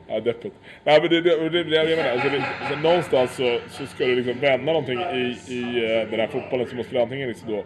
[0.08, 0.54] Ja, deppigt.
[0.84, 4.06] Nej, men det, det, det, det jag menar, alltså, det, så någonstans så, så ska
[4.06, 7.48] du liksom vända någonting i, i eh, den här fotbollen så måste du antingen liksom
[7.50, 7.64] då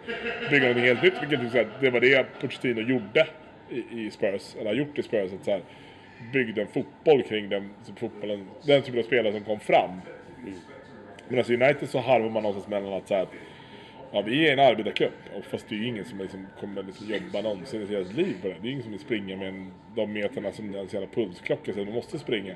[0.51, 1.15] bygga någonting helt nytt.
[1.23, 3.27] Vilket liksom, det var det Pochettino gjorde
[3.71, 5.33] i, i Spurs, eller har gjort i Spurs.
[5.33, 5.63] Att så här,
[6.33, 10.01] byggde en fotboll kring den, fotbollen, den typen av spelare som kom fram.
[11.29, 13.27] Men alltså i United så harvar man någonstans mellan att så här,
[14.15, 15.13] Ja, vi är en arbetarklubb.
[15.37, 18.37] Och fast det är ju ingen som liksom kommer liksom jobba någonsin i sitt liv
[18.43, 18.55] på det.
[18.63, 21.87] Det är ingen som vill springa med en, de meterna som ens jävla pulsklocka säger
[21.87, 22.55] man måste springa.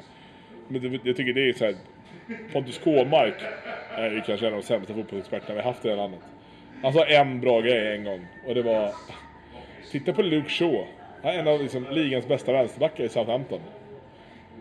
[0.69, 1.75] Men det, jag tycker det är så här.
[2.53, 3.35] Pontus Kåmark
[3.91, 6.21] är ju kanske en av de sämsta fotbollsexperterna vi haft i det här landet.
[6.83, 8.93] Han sa en bra grej en gång och det var
[9.91, 10.87] Titta på Luke Shaw.
[11.23, 13.61] Han är en av liksom, ligans bästa vänsterbackar i Southampton.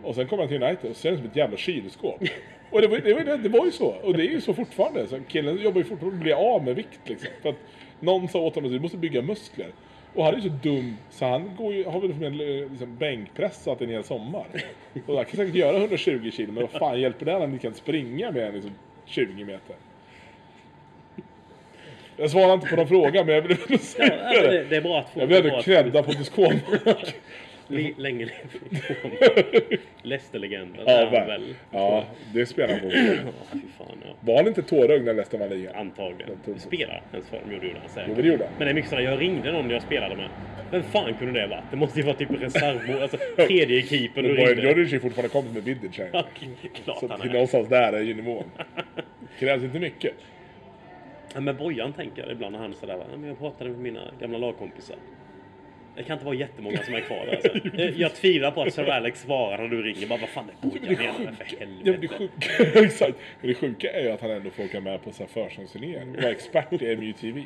[0.02, 2.22] Och sen kommer han till United och ser ut som ett jävla kylskåp.
[2.70, 3.86] Och det var, det, var, det var ju så.
[3.86, 5.06] Och det är ju så fortfarande.
[5.06, 7.28] Så killen jobbar ju fortfarande att bli av med vikt liksom.
[7.42, 7.56] För att
[8.00, 9.68] någon sa åt honom att du måste bygga muskler.
[10.14, 13.80] Och han är ju så dum så han går ju, har väl förmodligen liksom bänkpressat
[13.80, 14.46] en hel sommar.
[15.06, 17.62] Och han kan säkert göra 120 kilo men vad fan hjälper det när han inte
[17.62, 18.70] kan springa med liksom
[19.06, 19.76] 20 meter?
[22.18, 24.76] Jag svarar inte på någon fråga men jag vill ändå säga Ja, alltså, det, det.
[24.76, 25.20] är bra att få...
[25.20, 27.14] Jag vill ändå credda Pontus Kåmark.
[27.96, 30.82] Länge leve Leicester-legenden.
[30.86, 31.54] Ja, han väl.
[31.70, 32.04] Ja,
[32.34, 32.86] det spelar han på.
[32.96, 33.12] Ja,
[33.78, 34.14] ja.
[34.20, 35.74] Var han inte tårögd när Leicester vann ligan?
[35.74, 36.30] Antagligen.
[36.44, 36.60] Det.
[36.60, 38.04] Spelar ens för dem gjorde det säkert.
[38.08, 38.52] Jo, men det gjorde han.
[38.58, 40.28] Men det är mycket sådär, jag ringde någon jag spelade med.
[40.70, 41.62] Vem fan kunde det vara?
[41.70, 44.62] Det måste ju vara typ reservmål, alltså tredje keepern du ringde.
[44.62, 46.08] Djordjic är fortfarande kompis med Vidic här.
[46.12, 46.24] Ja,
[46.84, 47.32] klart Så han är.
[47.32, 48.44] någonstans där är ju nivån.
[49.38, 50.12] Krävs inte mycket.
[51.34, 54.00] Ja, men Bojan tänker jag ibland när han sådär, ja, men jag pratade med mina
[54.20, 54.96] gamla lagkompisar.
[55.96, 57.32] Det kan inte vara jättemånga som är kvar där.
[57.34, 57.68] Alltså.
[57.82, 60.06] Jag- Jag tvivlar på att Sir Alex svarar när du ringer.
[60.08, 62.08] Bara, vad fan är Bojan det menar för sjuka, ja, det helvete?
[62.18, 63.18] sjuka, exakt.
[63.40, 66.30] Men det sjuka är ju att han ändå får åka med på försäsongsturnéer och vara
[66.30, 67.44] expert i MUTV.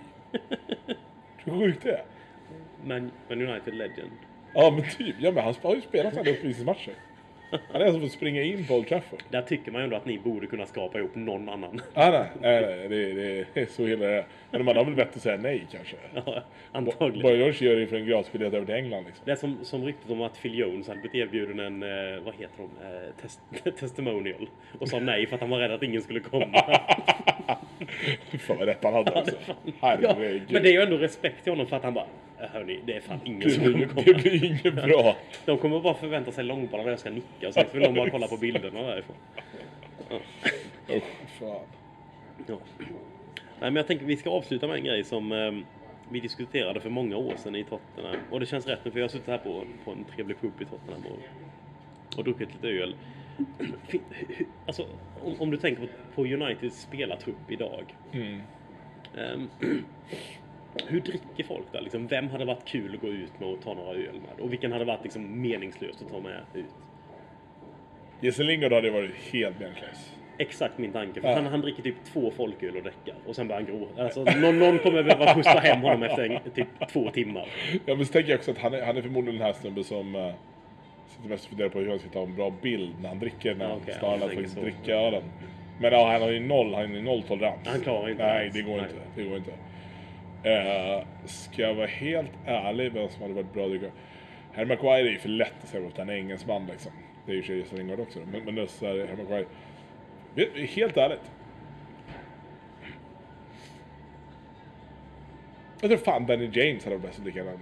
[1.45, 2.03] Hur sjukt det är?
[2.85, 4.11] Men, men United Legend.
[4.55, 6.93] Ja men typ, ja men han har ju spelat alla uppvisningsmatcher.
[7.73, 9.23] Han är alltså fått springa in på Old Trafford.
[9.31, 11.81] Där tycker man ju ändå att ni borde kunna skrapa ihop någon annan.
[11.95, 14.25] Ah, nej, nej, nej det, det är så hela det.
[14.51, 15.97] Men man har väl vett att säga nej kanske.
[16.27, 16.43] Ja,
[16.73, 17.23] antagligen.
[17.23, 19.23] Boy George gör det för en gratisbiljett över till England liksom.
[19.25, 22.35] Det är som, som ryktet om att Phil Jones hade blivit erbjuden en, eh, vad
[22.35, 23.41] heter de, eh, test,
[23.81, 24.49] testimonial.
[24.79, 26.65] Och sa nej för att han var rädd att ingen skulle komma.
[28.31, 29.37] Fy fan vad rätt han hade alltså.
[29.47, 30.43] ja, Herregud.
[30.51, 32.97] men det är ju ändå respekt till honom för att han bara, "Eh, hörni, det
[32.97, 34.19] är fan ingen det, som kommer det komma.
[34.19, 35.17] blir inget bra.
[35.45, 38.11] De kommer bara förvänta sig långbollar där jag ska nicka och sen vill de bara
[38.11, 39.17] kolla på bilderna därifrån.
[40.91, 41.03] Usch,
[41.39, 41.67] fan.
[42.47, 42.59] Ja.
[43.61, 45.53] Nej, men jag tänker vi ska avsluta med en grej som eh,
[46.11, 48.17] vi diskuterade för många år sedan i Tottenham.
[48.31, 50.53] Och det känns rätt nu för jag har suttit här på, på en trevlig pub
[50.61, 52.95] i Tottenham och, och druckit lite öl.
[54.67, 54.87] Alltså,
[55.25, 57.85] om, om du tänker på, på Uniteds spelartrupp idag.
[58.13, 58.41] Mm.
[59.19, 59.49] Ehm,
[60.87, 61.81] hur dricker folk där?
[61.81, 64.41] Liksom, vem hade varit kul att gå ut med och ta några öl med?
[64.45, 66.65] Och vilken hade varit liksom, meningslöst att ta med ut?
[68.21, 70.13] Jesse Lingard hade varit helt meningslös.
[70.39, 71.21] Exakt min tanke.
[71.21, 71.35] För Ja.
[71.35, 73.15] han, han dricker typ två folköl och däckar.
[73.27, 74.05] Och sen börjar han gråta.
[74.05, 77.49] Alltså, någon, någon kommer behöva skjutsa hem honom efter en, typ två timmar.
[77.87, 79.85] Ja men så tänker jag också att han är, han är förmodligen den här snubben
[79.85, 80.33] som uh,
[81.07, 83.55] sitter mest och funderar på hur han ska ta en bra bild när han dricker
[83.55, 85.23] när Ja, okej, snarare än att faktiskt dricka ölen.
[85.81, 87.69] Men ja, han har ju noll, han har ju noll tolerans.
[87.69, 88.81] Han klarar inte Nej, det går Nej.
[88.81, 89.23] inte.
[89.23, 89.53] Det går inte.
[90.47, 93.87] Uh, ska jag vara helt ärlig vem som hade varit bra dricka?
[94.55, 96.93] Harry Maguire är ju för lätt att säga att han är engelsman liksom.
[97.27, 98.19] Det är ju Jesse Lingard också.
[98.33, 99.47] Men, men det är så här, Harry Maguire.
[100.67, 101.31] Helt ärligt.
[105.81, 107.61] Jag tror fan Danny James hade varit bäst att dricka annan.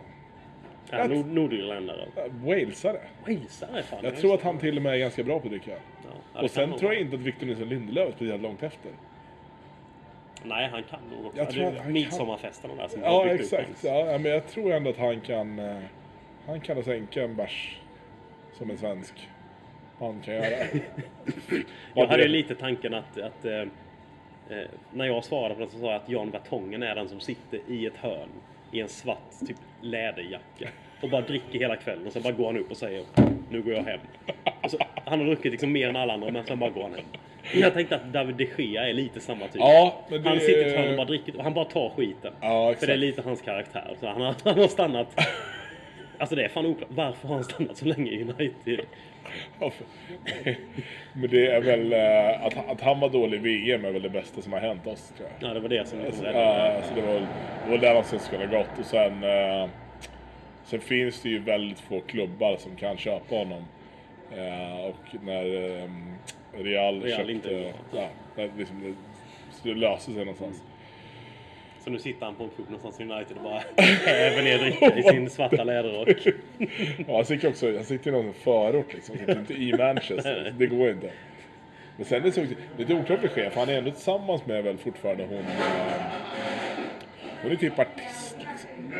[0.91, 2.09] Ja, nord, nordirländare.
[2.45, 3.01] Walesare.
[3.27, 3.99] Walesare fan.
[4.03, 5.71] Jag tror att han till och med är ganska bra på att dricka.
[6.35, 8.93] Ja, Och sen tror jag inte att Victor Nilsson Lindelöf är speciellt långt efter.
[10.45, 11.39] Nej, han kan nog också.
[11.39, 11.93] Jag Ja, tror är han kan.
[11.93, 13.85] Midsommarfesterna där som Ja, exakt.
[13.85, 15.59] Ja, men jag tror ändå att han kan...
[15.59, 15.77] eh,
[16.47, 17.79] Han kan sänka en bärs
[18.53, 19.29] som en svensk
[19.99, 20.47] man kan göra.
[21.95, 23.67] Jag hade lite tanken att, att eh, eh,
[24.93, 27.61] när jag svarade på det så sa jag att Jan Vertongen är den som sitter
[27.67, 28.29] i ett hörn
[28.73, 30.69] i en svart typ läderjacka
[31.03, 33.05] och bara dricker hela kvällen och sen bara går han upp och säger
[33.51, 34.01] nu går jag hem.
[34.69, 37.05] Så, han har druckit liksom mer än alla andra men sen bara går han hem.
[37.55, 39.57] Jag tänkte att David de Gea är lite samma typ.
[39.59, 41.91] Ja, men det- Han sitter i ett hörn och bara dricker och han bara tar
[41.97, 42.33] skiten.
[42.41, 43.95] Ja, För det är lite hans karaktär.
[44.01, 45.21] Så han, har, han har stannat
[46.19, 46.89] Alltså det är fan oklart.
[46.93, 48.81] Varför har han stannat så länge i United?
[51.13, 54.09] Men det är väl eh, att, att han var dålig i VM är väl det
[54.11, 55.51] bästa som har hänt oss tror jag.
[55.51, 56.39] Ja, det var det som räddade.
[56.39, 57.15] Ja, alltså det var,
[57.65, 58.79] det var där någonstans skulle ha gått.
[58.79, 59.69] Och sen, eh,
[60.65, 63.65] sen finns det ju väldigt få klubbar som kan köpa honom.
[64.37, 65.91] Eh, och när eh,
[66.53, 67.33] Real, Real köpte...
[67.33, 68.95] inte ja, när liksom, det,
[69.71, 70.63] det löser sig någonstans.
[71.85, 73.63] Så nu sitter han på en pub någonstans i United och bara
[74.07, 76.27] häver ner dricka i sin svarta läderrock.
[77.07, 79.19] Ja, han sitter också han sitter i någon förort liksom.
[79.19, 80.55] Sitter inte i Manchester.
[80.59, 81.11] det går inte.
[81.97, 82.47] Men sen är det så
[82.79, 85.39] lite oklart besked, för han är ändå tillsammans med väl fortfarande hon...
[85.39, 85.45] Eh,
[87.43, 88.93] hon är typ artist liksom.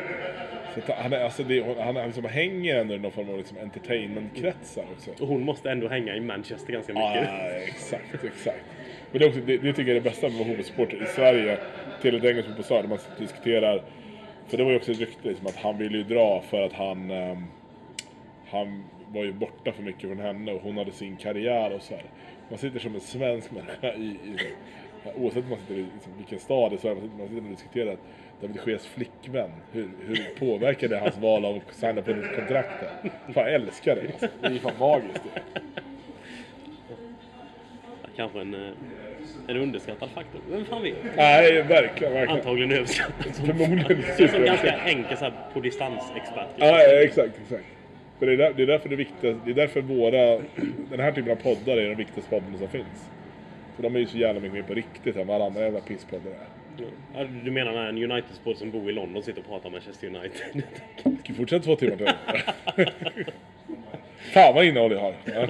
[0.75, 3.57] Så han, är, alltså det, han han liksom hänger ändå i någon form av liksom
[3.57, 5.11] entertainmentkretsar också.
[5.23, 7.69] Och hon måste ändå hänga i Manchester ganska Ja, mycket.
[7.69, 8.63] exakt, exakt.
[9.11, 11.03] Men det, är också, det, det tycker jag är det bästa med att vara homosporter
[11.03, 11.57] i Sverige.
[12.01, 13.83] Till ett engelskt fotbollslag där man diskuterar.
[14.47, 16.73] För det var ju också ett rykte liksom, att han ville ju dra för att
[16.73, 17.11] han...
[17.11, 17.43] ehm,
[18.49, 21.93] han var ju borta för mycket från henne och hon hade sin karriär och så
[21.95, 22.03] här.
[22.49, 24.01] Man sitter som en svensk människa i...
[24.05, 24.37] i
[25.15, 27.49] oavsett om man sitter i liksom, vilken stad i Sverige, man sitter, man sitter och
[27.49, 27.97] diskuterar
[28.41, 29.51] David Geas flickvän.
[29.71, 32.83] Hur, hur påverkar det hans val av att signa på ett kontrakt?
[33.33, 34.01] Fan, jag älskar det.
[34.01, 34.27] Alltså.
[34.41, 35.21] Det är fan magiskt.
[35.33, 35.41] Det.
[38.15, 38.71] Kanske en, eh,
[39.47, 40.41] en underskattad faktor.
[40.51, 40.95] Vem fan vet?
[41.15, 42.29] Nej, verkligen, verkligen.
[42.29, 43.35] Antagligen överskattad.
[43.35, 43.97] Förmodligen fan.
[44.17, 44.87] Det är som ganska superöverskattad.
[44.87, 46.47] enkel så här, på distansexpert.
[46.57, 47.65] Ja, ja, exakt, exakt.
[48.19, 50.41] För det, är där, det är därför det är viktigt, det är därför våra,
[50.89, 53.09] den här typen av poddar är de viktigaste poddarna som finns.
[53.75, 55.79] För de är ju så jävla mycket mer på riktigt än vad alla andra jävla
[55.79, 56.60] pisspoddar är.
[57.43, 60.63] Du menar när en United-sport som bor i London sitter och pratar om Manchester United?
[60.97, 62.07] Ska vi fortsätta två timmar till?
[64.33, 65.15] Fan vad innehåll jag har.
[65.25, 65.47] Ja.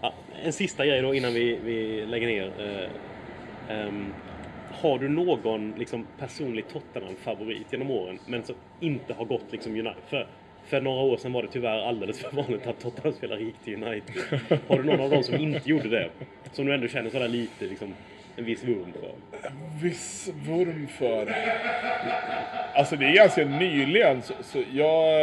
[0.00, 0.14] Ja,
[0.44, 2.52] en sista grej då innan vi, vi lägger ner.
[2.58, 4.14] Eh, ehm,
[4.70, 10.02] har du någon liksom, personlig Tottenham-favorit genom åren men som inte har gått liksom United?
[10.08, 10.26] För,
[10.66, 14.14] för några år sedan var det tyvärr alldeles för vanligt att Tottenham-spelare gick till United.
[14.68, 16.10] Har du någon av dem som inte gjorde det?
[16.52, 17.94] Som du ändå känner sådär lite liksom,
[18.36, 19.12] en viss vurm för?
[19.48, 21.34] En Viss vurm för...
[22.74, 25.18] Alltså det är ganska nyligen så, så jag...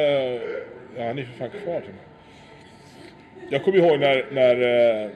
[0.97, 2.03] Ja, han är för fan kvar till mig.
[3.49, 4.25] Jag kommer ihåg när...
[4.31, 5.09] när eh,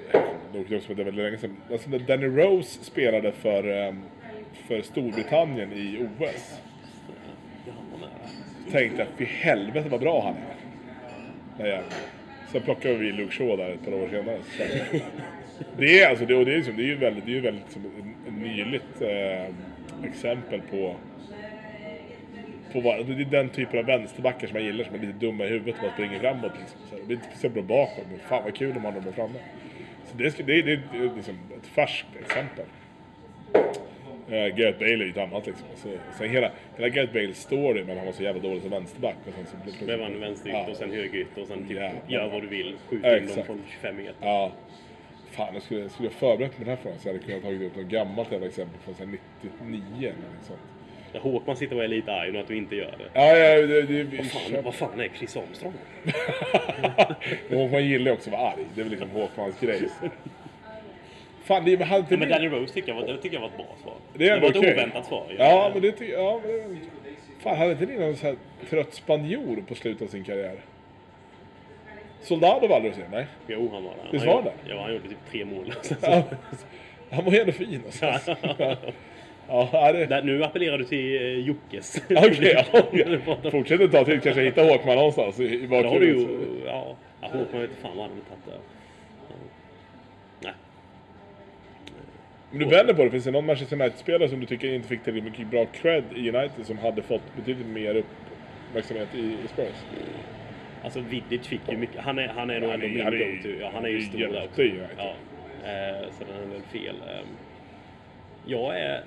[0.53, 1.57] det var också på det väldigt länge sedan.
[1.71, 4.01] Alltså när Danny Rose spelade för, ehm,
[4.67, 6.59] för Storbritannien i OS.
[8.71, 10.55] tänkte jag, fy helvete vad bra han är.
[11.57, 11.91] Den jäveln.
[12.51, 14.39] Sen plockade vi Luke Shaw där ett par år senare.
[15.77, 17.41] Det är alltså, det, och det är, liksom, det är ju väldigt, det är ju
[17.41, 17.83] väldigt liksom,
[18.43, 19.45] nyligt eh,
[20.09, 20.95] exempel på
[22.73, 25.45] på vad, det är den typen av vänsterbackar som jag gillar som är lite dumma
[25.45, 26.51] i huvudet och bara springer framåt.
[26.59, 26.79] Liksom.
[26.89, 29.11] Så här, det är inte speciellt bra bakåt men fan vad kul om han är
[29.11, 29.39] framme.
[30.05, 32.65] Så det, det, är- det är liksom ett färskt exempel.
[34.31, 35.67] Uh, Gareth Bale är ju ett annat liksom.
[35.75, 39.15] Så, sen hela, hela Gareth Bales story men han var så jävla dålig som vänsterback.
[39.27, 40.71] Och sen så blev han vänsterytter Ja.
[40.71, 41.91] och sen högerytter och sen typ Ja.
[42.07, 42.75] gör vad du vill.
[42.89, 44.13] Skjut Ja, in dem från 25 meter.
[44.21, 44.51] Ja.
[45.35, 47.61] Fan, jag skulle, skulle jag förberett mig den här frågan så hade jag kunnat tagit
[47.61, 50.59] upp något gammalt jävla exempel från så här 99 eller något sånt.
[51.23, 53.09] Håkman sitter och är lite arg nu att du inte gör det.
[53.13, 55.73] Ja, ja, det, det, Vad fan, vad fan är Chris Armstrong?
[57.59, 58.65] Håkman gillar ju också att vara arg.
[58.75, 59.89] Det är väl liksom Håkmans grej.
[61.43, 63.47] Fan, det hade inte Ja, men Danny Rose tycker jag var, det tycker jag var
[63.47, 63.95] ett bra svar.
[64.13, 64.73] Det är var ett okej.
[64.73, 65.35] oväntat svar.
[65.37, 66.79] Ja, men det tycker ja, men det,
[67.39, 68.35] Fan, hade inte ni någon så här
[68.69, 70.59] trött spanjor på slutet av sin karriär?
[72.23, 73.27] Soldado var aldrig att se, nej.
[73.47, 74.11] Jo, han var där.
[74.11, 74.69] Visst Han var gjorde- det?
[74.73, 75.73] Ja, han gjorde typ tre mål.
[77.11, 78.05] Ja, han var ju ändå fin alltså.
[79.47, 80.05] Ja, ja, det...
[80.05, 82.01] Där, nu appellerar du till eh, Jockes.
[82.09, 82.81] Okej, ja.
[82.91, 85.81] Du pratar- Fortsätt ett tag till kanske jag hittar Håkman någonstans i, i Då har
[85.83, 86.17] du bakgrunden.
[86.17, 86.61] ju...
[86.65, 88.59] Ja, ja, Håkman vet inte fan vad han hade tagit där.
[89.29, 89.35] Ja.
[90.39, 90.53] Nej.
[92.51, 95.03] Om du vänder på det, finns det någon Manchester United-spelare som du tycker inte fick
[95.03, 99.75] tillräckligt mycket bra cred i United som hade fått betydligt mer uppmärksamhet i, i Spurs?
[100.83, 102.01] Alltså Vidic fick ju mycket.
[102.01, 103.49] Han är, han är nog ändå min go-to.
[103.61, 104.63] Ja, han är ju stor där också.
[104.97, 105.15] Ja.
[105.63, 106.95] Eh, så den är väl fel.
[106.95, 107.27] Ehm,
[108.45, 109.03] jag är...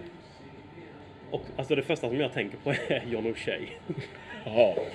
[1.30, 3.66] Och, alltså det första som jag tänker på är John O'Shea.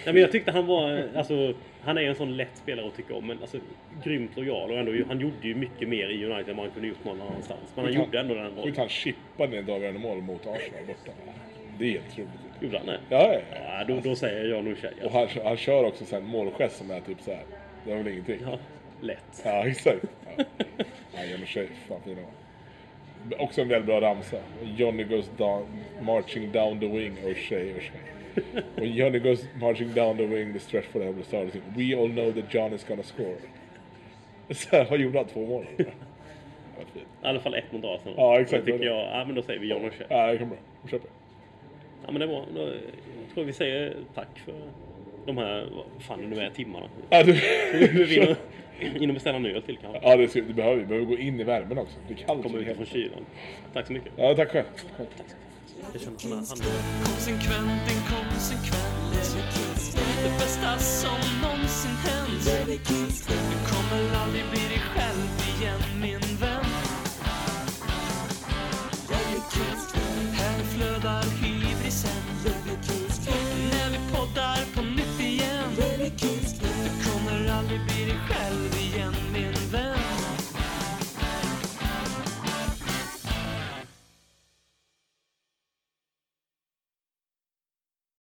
[0.06, 3.16] Nej, men jag tyckte han var, alltså, han är en sån lätt spelare att tycka
[3.16, 3.58] om, men alltså
[4.04, 6.88] grymt lojal och ändå, han gjorde ju mycket mer i United än vad han kunde
[6.88, 7.72] gjort någon annanstans.
[7.76, 8.74] Men han gjorde ändå den rollen.
[8.78, 11.12] han chippade ner ett avgörande mål mot Arsenal borta.
[11.80, 12.51] Det är helt otroligt.
[12.62, 13.00] Gjorde han det?
[13.10, 13.84] Ja, ja, ja.
[13.88, 15.06] Då, då säger jag John O'Shea.
[15.06, 17.44] Och han, han kör också en målgest som är typ så här.
[17.86, 18.40] Det var väl ingenting.
[18.46, 18.58] Ja,
[19.02, 19.42] lätt.
[19.46, 20.06] Ja, exakt.
[20.38, 20.44] Ja,
[21.16, 22.22] ja Johnny Shea, fan fina.
[23.38, 24.38] Också en väldigt bra ramsa.
[24.78, 25.66] Johnny goes down,
[26.02, 28.64] marching down the wing, O'Shea, O'Shea.
[28.78, 31.62] Och Johnny goes marching down the wing, the stretch for the help started.
[31.76, 33.36] We all know that John is gonna score.
[34.50, 35.28] Så här, vad gjorde han?
[35.28, 35.66] Två mål?
[35.78, 35.86] I
[37.22, 38.14] alla fall ett mot Arsenal.
[38.18, 38.66] Ja, exakt.
[38.66, 40.06] Det tycker jag, ja men då säger vi John O'Shea.
[40.10, 40.58] Ja, det kan bra.
[40.92, 41.10] Köper.
[42.06, 44.54] Ja men det var, då, jag tror vi säger tack för
[45.26, 46.86] de här, vad fan det nu är, timmarna.
[47.10, 47.32] Ja, du,
[48.06, 48.16] vi
[49.04, 50.00] in och- beställa en öl till kanske.
[50.10, 50.82] ja det, ska, det behöver vi.
[50.82, 51.94] Vi behöver gå in i värmen också.
[52.08, 52.44] Det är kallt.
[52.44, 53.26] Komma ut från kylan.
[53.74, 54.12] Tack så mycket.
[54.16, 54.66] Ja, tack själv.
[55.94, 56.46] Jag känner här
[57.06, 58.92] Konsekvent, inkonsekvent
[60.24, 62.44] Det bästa som någonsin hänt
[63.52, 64.60] Du kommer aldrig bli
[77.72, 78.61] poddar på